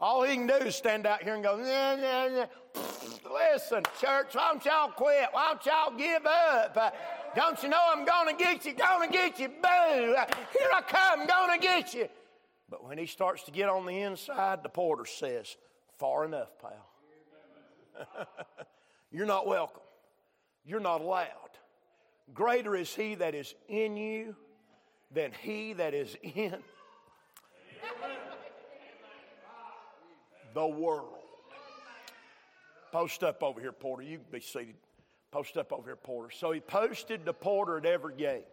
all 0.00 0.22
he 0.22 0.34
can 0.34 0.46
do 0.46 0.54
is 0.54 0.76
stand 0.76 1.06
out 1.06 1.22
here 1.22 1.34
and 1.34 1.42
go, 1.42 1.56
nah, 1.56 1.96
nah, 1.96 2.28
nah. 2.28 2.46
listen, 3.32 3.82
church, 4.00 4.34
why 4.34 4.52
don't 4.52 4.64
y'all 4.64 4.90
quit? 4.90 5.28
Why 5.32 5.52
don't 5.52 5.66
y'all 5.66 5.96
give 5.96 6.26
up? 6.26 6.94
Don't 7.34 7.62
you 7.62 7.68
know 7.68 7.80
I'm 7.92 8.04
going 8.04 8.36
to 8.36 8.42
get 8.42 8.64
you? 8.64 8.74
Going 8.74 9.08
to 9.08 9.12
get 9.12 9.40
you. 9.40 9.48
Boo. 9.48 10.14
Here 10.56 10.70
I 10.74 10.82
come. 10.86 11.26
Going 11.26 11.58
to 11.58 11.66
get 11.66 11.94
you. 11.94 12.08
But 12.70 12.84
when 12.84 12.98
he 12.98 13.06
starts 13.06 13.42
to 13.44 13.50
get 13.50 13.68
on 13.68 13.86
the 13.86 14.00
inside, 14.00 14.62
the 14.62 14.68
porter 14.68 15.04
says, 15.04 15.56
far 15.98 16.24
enough, 16.24 16.48
pal. 16.60 18.06
You're 19.10 19.26
not 19.26 19.46
welcome. 19.46 19.82
You're 20.64 20.80
not 20.80 21.00
allowed. 21.00 21.28
Greater 22.32 22.74
is 22.74 22.94
he 22.94 23.16
that 23.16 23.34
is 23.34 23.54
in 23.68 23.96
you 23.96 24.34
than 25.12 25.32
he 25.42 25.74
that 25.74 25.94
is 25.94 26.16
in 26.22 26.56
the 30.54 30.66
world. 30.66 31.18
Post 32.92 33.24
up 33.24 33.42
over 33.42 33.60
here, 33.60 33.72
Porter. 33.72 34.04
You 34.04 34.18
can 34.18 34.26
be 34.30 34.40
seated. 34.40 34.76
Post 35.32 35.56
up 35.56 35.72
over 35.72 35.82
here, 35.82 35.96
Porter. 35.96 36.30
So 36.30 36.52
he 36.52 36.60
posted 36.60 37.24
the 37.24 37.34
porter 37.34 37.76
at 37.76 37.86
every 37.86 38.14
gate. 38.14 38.46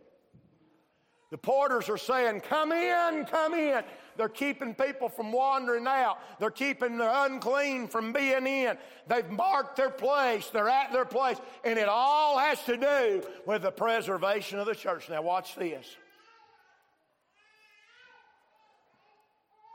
The 1.29 1.37
porters 1.37 1.87
are 1.87 1.97
saying, 1.97 2.41
Come 2.41 2.71
in, 2.73 3.25
come 3.25 3.53
in. 3.53 3.83
They're 4.17 4.27
keeping 4.27 4.75
people 4.75 5.07
from 5.07 5.31
wandering 5.31 5.87
out. 5.87 6.17
They're 6.39 6.51
keeping 6.51 6.97
the 6.97 7.23
unclean 7.23 7.87
from 7.87 8.11
being 8.11 8.45
in. 8.45 8.77
They've 9.07 9.29
marked 9.29 9.77
their 9.77 9.89
place. 9.89 10.49
They're 10.49 10.67
at 10.67 10.91
their 10.91 11.05
place. 11.05 11.37
And 11.63 11.79
it 11.79 11.87
all 11.87 12.37
has 12.37 12.61
to 12.63 12.75
do 12.75 13.23
with 13.45 13.61
the 13.61 13.71
preservation 13.71 14.59
of 14.59 14.65
the 14.65 14.75
church. 14.75 15.07
Now, 15.09 15.21
watch 15.21 15.55
this. 15.55 15.85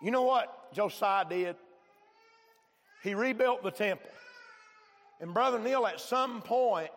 You 0.02 0.10
know 0.10 0.22
what 0.22 0.74
Josiah 0.74 1.24
did? 1.26 1.56
He 3.06 3.14
rebuilt 3.14 3.62
the 3.62 3.70
temple. 3.70 4.10
And 5.20 5.32
Brother 5.32 5.60
Neil, 5.60 5.86
at 5.86 6.00
some 6.00 6.42
point, 6.42 6.90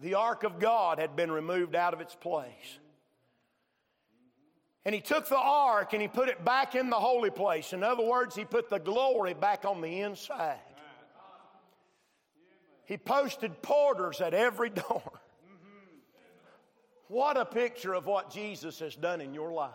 the 0.00 0.14
ark 0.14 0.42
of 0.42 0.58
God 0.58 0.98
had 0.98 1.14
been 1.14 1.30
removed 1.30 1.76
out 1.76 1.94
of 1.94 2.00
its 2.00 2.16
place. 2.16 2.80
And 4.84 4.92
he 4.92 5.00
took 5.00 5.28
the 5.28 5.38
ark 5.38 5.92
and 5.92 6.02
he 6.02 6.08
put 6.08 6.28
it 6.28 6.44
back 6.44 6.74
in 6.74 6.90
the 6.90 6.96
holy 6.96 7.30
place. 7.30 7.72
In 7.72 7.84
other 7.84 8.04
words, 8.04 8.34
he 8.34 8.44
put 8.44 8.68
the 8.68 8.80
glory 8.80 9.34
back 9.34 9.64
on 9.64 9.80
the 9.80 10.00
inside. 10.00 10.58
He 12.84 12.96
posted 12.96 13.62
porters 13.62 14.20
at 14.20 14.34
every 14.34 14.70
door. 14.88 15.12
What 17.06 17.36
a 17.36 17.44
picture 17.44 17.94
of 17.94 18.06
what 18.06 18.32
Jesus 18.32 18.80
has 18.80 18.96
done 18.96 19.20
in 19.20 19.32
your 19.32 19.52
life. 19.52 19.70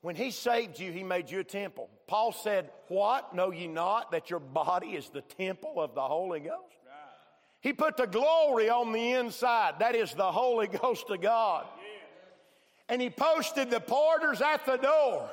When 0.00 0.14
he 0.14 0.30
saved 0.30 0.78
you, 0.78 0.92
he 0.92 1.02
made 1.02 1.30
you 1.30 1.40
a 1.40 1.44
temple. 1.44 1.90
Paul 2.06 2.32
said, 2.32 2.70
What? 2.88 3.34
Know 3.34 3.50
ye 3.50 3.66
not 3.66 4.12
that 4.12 4.30
your 4.30 4.40
body 4.40 4.88
is 4.88 5.08
the 5.08 5.22
temple 5.22 5.80
of 5.80 5.94
the 5.94 6.02
Holy 6.02 6.40
Ghost? 6.40 6.76
He 7.60 7.72
put 7.72 7.96
the 7.96 8.06
glory 8.06 8.70
on 8.70 8.92
the 8.92 9.12
inside. 9.12 9.80
That 9.80 9.96
is 9.96 10.14
the 10.14 10.30
Holy 10.30 10.68
Ghost 10.68 11.10
of 11.10 11.20
God 11.20 11.66
and 12.88 13.02
he 13.02 13.10
posted 13.10 13.70
the 13.70 13.80
porters 13.80 14.40
at 14.40 14.64
the 14.64 14.76
door 14.76 15.28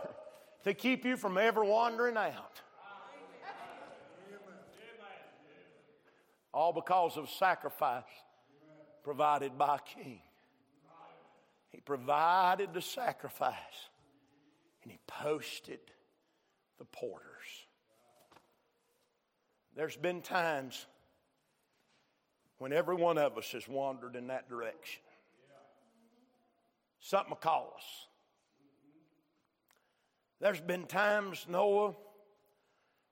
to 0.63 0.73
keep 0.73 1.05
you 1.05 1.15
from 1.15 1.37
ever 1.37 1.63
wandering 1.63 2.17
out. 2.17 2.61
All 6.53 6.73
because 6.73 7.17
of 7.17 7.29
sacrifice 7.29 8.03
provided 9.03 9.57
by 9.57 9.75
a 9.75 9.79
king. 9.79 10.21
He 11.69 11.81
provided 11.81 12.73
the 12.73 12.81
sacrifice 12.81 13.89
and 14.85 14.91
he 14.91 14.99
posted 15.07 15.79
the 16.77 16.85
porters. 16.85 17.25
There's 19.75 19.97
been 19.97 20.21
times 20.21 20.85
when 22.59 22.71
every 22.71 22.95
one 22.95 23.17
of 23.17 23.37
us 23.37 23.51
has 23.51 23.67
wandered 23.67 24.15
in 24.15 24.27
that 24.27 24.47
direction 24.47 25.01
something 27.05 27.29
will 27.29 27.37
call 27.37 27.73
us. 27.77 27.83
There's 30.41 30.59
been 30.59 30.85
times, 30.85 31.45
Noah, 31.47 31.93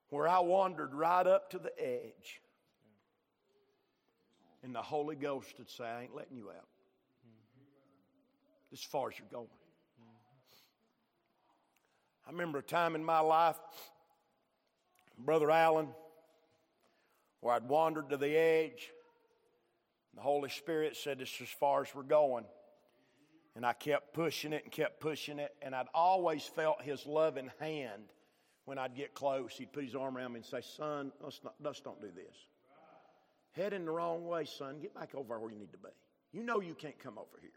where 0.09 0.27
I 0.27 0.39
wandered 0.39 0.93
right 0.93 1.25
up 1.25 1.51
to 1.51 1.59
the 1.59 1.71
edge. 1.79 2.41
And 4.63 4.73
the 4.73 4.81
Holy 4.81 5.15
Ghost 5.15 5.53
would 5.57 5.69
say, 5.69 5.83
I 5.83 6.03
ain't 6.03 6.15
letting 6.15 6.37
you 6.37 6.49
out. 6.49 6.67
As 8.71 8.81
far 8.81 9.09
as 9.09 9.19
you're 9.19 9.27
going. 9.31 9.47
I 12.25 12.31
remember 12.31 12.59
a 12.59 12.63
time 12.63 12.95
in 12.95 13.03
my 13.03 13.19
life, 13.19 13.57
Brother 15.17 15.51
Allen, 15.51 15.89
where 17.41 17.55
I'd 17.55 17.67
wandered 17.67 18.09
to 18.09 18.17
the 18.17 18.35
edge. 18.37 18.89
The 20.15 20.21
Holy 20.21 20.49
Spirit 20.49 20.95
said, 20.95 21.19
This 21.19 21.33
is 21.35 21.41
as 21.41 21.49
far 21.49 21.81
as 21.81 21.93
we're 21.93 22.03
going. 22.03 22.45
And 23.55 23.65
I 23.65 23.73
kept 23.73 24.13
pushing 24.13 24.53
it 24.53 24.63
and 24.63 24.71
kept 24.71 24.99
pushing 24.99 25.37
it, 25.37 25.53
and 25.61 25.75
I'd 25.75 25.87
always 25.93 26.43
felt 26.43 26.81
His 26.81 27.05
loving 27.05 27.51
hand 27.59 28.03
when 28.65 28.79
I'd 28.79 28.95
get 28.95 29.13
close. 29.13 29.53
He'd 29.57 29.73
put 29.73 29.83
His 29.83 29.95
arm 29.95 30.17
around 30.17 30.33
me 30.33 30.37
and 30.37 30.45
say, 30.45 30.61
Son, 30.61 31.11
let's, 31.21 31.41
not, 31.43 31.55
let's 31.61 31.81
don't 31.81 32.01
do 32.01 32.09
this. 32.15 32.35
Heading 33.51 33.85
the 33.85 33.91
wrong 33.91 34.25
way, 34.25 34.45
son. 34.45 34.79
Get 34.81 34.95
back 34.95 35.13
over 35.13 35.39
where 35.39 35.51
you 35.51 35.59
need 35.59 35.71
to 35.73 35.77
be. 35.77 35.89
You 36.31 36.43
know 36.43 36.59
you 36.59 36.73
can't 36.73 36.97
come 36.97 37.19
over 37.19 37.39
here. 37.39 37.51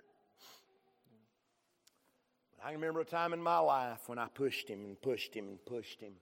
But 2.56 2.68
I 2.68 2.72
remember 2.72 3.00
a 3.00 3.04
time 3.04 3.32
in 3.32 3.42
my 3.42 3.58
life 3.58 4.00
when 4.06 4.18
I 4.18 4.26
pushed 4.28 4.68
him 4.68 4.84
and 4.84 5.00
pushed 5.00 5.34
him 5.34 5.48
and 5.48 5.64
pushed 5.64 6.00
him. 6.00 6.12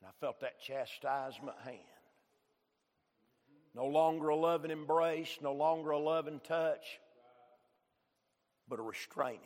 And 0.00 0.08
I 0.08 0.12
felt 0.20 0.40
that 0.40 0.60
chastisement 0.60 1.56
hand. 1.64 1.78
No 3.74 3.86
longer 3.86 4.28
a 4.28 4.36
loving 4.36 4.70
embrace, 4.70 5.38
no 5.42 5.52
longer 5.52 5.90
a 5.90 5.98
loving 5.98 6.40
touch, 6.40 6.98
but 8.68 8.78
a 8.78 8.82
restraining, 8.82 9.40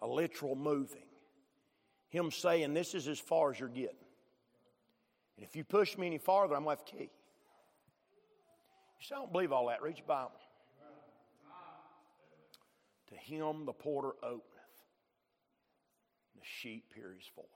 a 0.00 0.06
literal 0.06 0.54
moving. 0.54 1.02
Him 2.08 2.30
saying, 2.30 2.74
This 2.74 2.94
is 2.94 3.08
as 3.08 3.18
far 3.18 3.50
as 3.50 3.58
you're 3.58 3.68
getting. 3.68 3.96
And 5.36 5.44
if 5.44 5.54
you 5.56 5.64
push 5.64 5.98
me 5.98 6.06
any 6.06 6.18
farther, 6.18 6.54
I'm 6.56 6.64
going 6.64 6.76
to 6.76 6.80
have 6.80 6.86
to 6.86 6.92
kill 6.92 7.02
you. 7.02 7.10
You 9.00 9.06
say, 9.06 9.14
I 9.14 9.18
don't 9.18 9.32
believe 9.32 9.52
all 9.52 9.68
that. 9.68 9.82
Read 9.82 9.98
your 9.98 10.06
Bible. 10.06 10.32
To 13.08 13.14
him 13.14 13.64
the 13.64 13.72
porter 13.72 14.12
openeth, 14.22 14.42
the 16.34 16.42
sheep 16.42 16.92
hear 16.94 17.14
his 17.14 17.28
voice. 17.34 17.46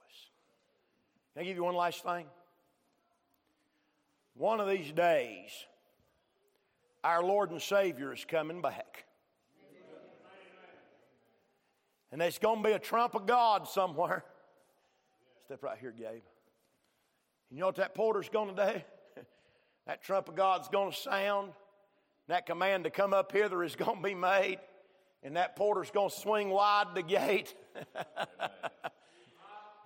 Can 1.33 1.43
I 1.43 1.45
give 1.45 1.57
you 1.57 1.65
one 1.65 1.75
last 1.75 2.03
thing? 2.03 2.27
One 4.35 4.61
of 4.61 4.69
these 4.69 4.91
days, 4.93 5.51
our 7.05 7.23
Lord 7.23 7.51
and 7.51 7.61
Savior 7.61 8.13
is 8.13 8.25
coming 8.25 8.63
back. 8.63 9.05
And 12.11 12.21
there's 12.21 12.39
going 12.39 12.63
to 12.63 12.69
be 12.69 12.75
a 12.75 12.79
trump 12.79 13.15
of 13.15 13.27
God 13.27 13.67
somewhere. 13.67 14.23
Step 15.47 15.63
right 15.63 15.79
here, 15.79 15.95
Gabe. 15.97 16.23
You 17.51 17.61
know 17.61 17.67
what 17.67 17.77
that 17.77 17.95
porter's 17.95 18.29
going 18.29 18.55
to 18.55 18.73
do? 18.73 18.81
That 19.85 20.01
trump 20.01 20.29
of 20.29 20.37
God's 20.37 20.69
going 20.69 20.93
to 20.93 20.97
sound. 20.97 21.51
That 22.29 22.47
command 22.47 22.85
to 22.85 22.91
come 22.91 23.13
up 23.13 23.33
hither 23.33 23.65
is 23.65 23.75
going 23.75 23.97
to 23.97 24.03
be 24.03 24.15
made. 24.15 24.61
And 25.23 25.37
that 25.37 25.57
porter's 25.57 25.91
going 25.91 26.11
to 26.11 26.17
swing 26.17 26.51
wide 26.51 26.89
the 26.95 27.03
gate. 27.03 27.55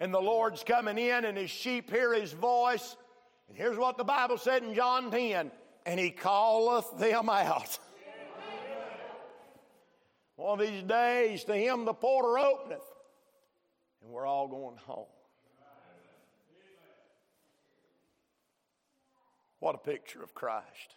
and 0.00 0.12
the 0.12 0.20
Lord's 0.20 0.64
coming 0.64 0.98
in, 0.98 1.24
and 1.24 1.36
his 1.36 1.50
sheep 1.50 1.90
hear 1.90 2.14
his 2.14 2.32
voice. 2.32 2.96
And 3.48 3.56
here's 3.56 3.76
what 3.76 3.98
the 3.98 4.04
Bible 4.04 4.38
said 4.38 4.62
in 4.62 4.74
John 4.74 5.10
10 5.10 5.50
and 5.86 5.98
he 6.00 6.10
calleth 6.10 6.98
them 6.98 7.30
out. 7.30 7.78
One 10.36 10.60
of 10.60 10.66
these 10.66 10.82
days, 10.82 11.44
to 11.44 11.54
him 11.54 11.86
the 11.86 11.94
porter 11.94 12.38
openeth, 12.38 12.82
and 14.02 14.10
we're 14.10 14.26
all 14.26 14.48
going 14.48 14.76
home. 14.76 15.06
What 19.60 19.74
a 19.74 19.78
picture 19.78 20.22
of 20.22 20.34
Christ. 20.34 20.96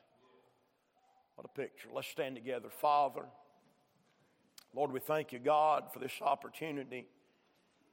What 1.35 1.45
a 1.45 1.57
picture. 1.57 1.87
Let's 1.93 2.09
stand 2.09 2.35
together. 2.35 2.67
Father, 2.69 3.23
Lord, 4.73 4.91
we 4.91 4.99
thank 4.99 5.31
you, 5.31 5.39
God, 5.39 5.91
for 5.91 5.99
this 5.99 6.13
opportunity 6.21 7.07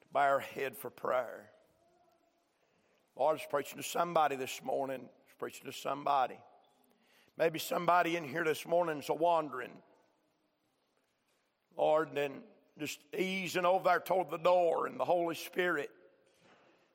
to 0.00 0.06
bow 0.12 0.20
our 0.20 0.40
head 0.40 0.76
for 0.76 0.90
prayer. 0.90 1.50
Lord, 3.16 3.30
I 3.30 3.32
was 3.34 3.46
preaching 3.48 3.78
to 3.78 3.82
somebody 3.82 4.36
this 4.36 4.60
morning. 4.62 5.00
I 5.00 5.02
was 5.02 5.34
preaching 5.38 5.66
to 5.66 5.72
somebody. 5.72 6.38
Maybe 7.38 7.58
somebody 7.58 8.16
in 8.16 8.24
here 8.24 8.44
this 8.44 8.66
morning 8.66 8.98
is 8.98 9.08
a 9.08 9.14
wandering. 9.14 9.72
Lord, 11.76 12.08
and 12.08 12.16
then 12.16 12.32
just 12.78 13.00
easing 13.16 13.64
over 13.64 13.84
there 13.84 14.00
toward 14.00 14.30
the 14.30 14.36
door, 14.36 14.86
and 14.86 15.00
the 15.00 15.04
Holy 15.04 15.34
Spirit 15.34 15.90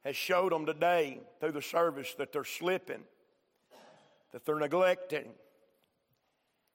has 0.05 0.15
showed 0.15 0.51
them 0.51 0.65
today 0.65 1.19
through 1.39 1.51
the 1.51 1.61
service 1.61 2.13
that 2.17 2.31
they're 2.31 2.43
slipping 2.43 3.03
that 4.31 4.45
they're 4.45 4.59
neglecting, 4.59 5.25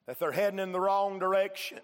that 0.06 0.18
they're 0.18 0.32
heading 0.32 0.58
in 0.58 0.72
the 0.72 0.80
wrong 0.80 1.18
direction. 1.18 1.80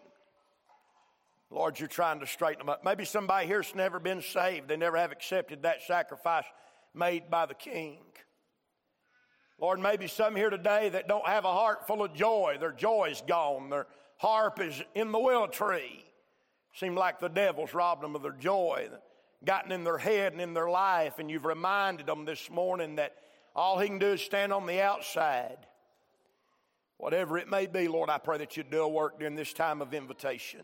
Lord, 1.52 1.78
you're 1.78 1.88
trying 1.88 2.20
to 2.20 2.26
straighten 2.26 2.60
them 2.60 2.70
up. 2.70 2.82
Maybe 2.84 3.04
somebody 3.04 3.46
here's 3.46 3.74
never 3.74 4.00
been 4.00 4.22
saved. 4.22 4.68
They 4.68 4.76
never 4.76 4.96
have 4.96 5.12
accepted 5.12 5.62
that 5.62 5.82
sacrifice 5.82 6.46
made 6.94 7.30
by 7.30 7.46
the 7.46 7.54
King. 7.54 7.98
Lord, 9.60 9.78
maybe 9.78 10.06
some 10.08 10.34
here 10.34 10.50
today 10.50 10.88
that 10.88 11.08
don't 11.08 11.26
have 11.26 11.44
a 11.44 11.52
heart 11.52 11.86
full 11.86 12.02
of 12.02 12.14
joy. 12.14 12.56
Their 12.58 12.72
joy's 12.72 13.22
gone. 13.26 13.68
Their 13.68 13.86
harp 14.16 14.60
is 14.60 14.82
in 14.94 15.12
the 15.12 15.18
willow 15.18 15.46
tree. 15.46 16.04
Seem 16.74 16.96
like 16.96 17.20
the 17.20 17.28
devil's 17.28 17.74
robbed 17.74 18.02
them 18.02 18.16
of 18.16 18.22
their 18.22 18.32
joy, 18.32 18.88
gotten 19.44 19.72
in 19.72 19.84
their 19.84 19.98
head 19.98 20.32
and 20.32 20.40
in 20.40 20.54
their 20.54 20.70
life, 20.70 21.18
and 21.18 21.30
you've 21.30 21.44
reminded 21.44 22.06
them 22.06 22.24
this 22.24 22.50
morning 22.50 22.96
that 22.96 23.14
all 23.54 23.78
he 23.78 23.88
can 23.88 23.98
do 23.98 24.12
is 24.12 24.22
stand 24.22 24.54
on 24.54 24.66
the 24.66 24.80
outside. 24.80 25.58
Whatever 26.96 27.36
it 27.36 27.50
may 27.50 27.66
be, 27.66 27.88
Lord, 27.88 28.08
I 28.08 28.16
pray 28.16 28.38
that 28.38 28.56
you 28.56 28.62
do 28.62 28.82
a 28.82 28.88
work 28.88 29.18
during 29.18 29.34
this 29.34 29.52
time 29.52 29.82
of 29.82 29.92
invitation. 29.92 30.62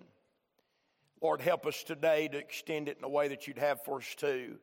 Lord, 1.21 1.41
help 1.41 1.67
us 1.67 1.83
today 1.83 2.29
to 2.29 2.39
extend 2.39 2.89
it 2.89 2.97
in 2.97 3.03
the 3.03 3.09
way 3.09 3.29
that 3.29 3.47
you'd 3.47 3.59
have 3.59 3.83
for 3.85 3.99
us 3.99 4.15
to. 4.19 4.57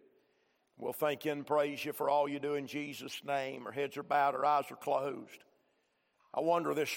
We'll 0.78 0.94
thank 0.94 1.26
you 1.26 1.32
and 1.32 1.46
praise 1.46 1.84
you 1.84 1.94
for 1.94 2.10
all 2.10 2.28
you 2.28 2.40
do 2.40 2.56
in 2.56 2.68
Jesus' 2.68 3.22
name. 3.26 3.66
Our 3.66 3.72
heads 3.72 3.98
are 3.98 4.04
bowed, 4.04 4.36
our 4.36 4.46
eyes 4.46 4.72
are 4.72 4.76
closed. 4.76 5.44
I 6.34 6.42
wonder 6.42 6.74
this 6.74 6.90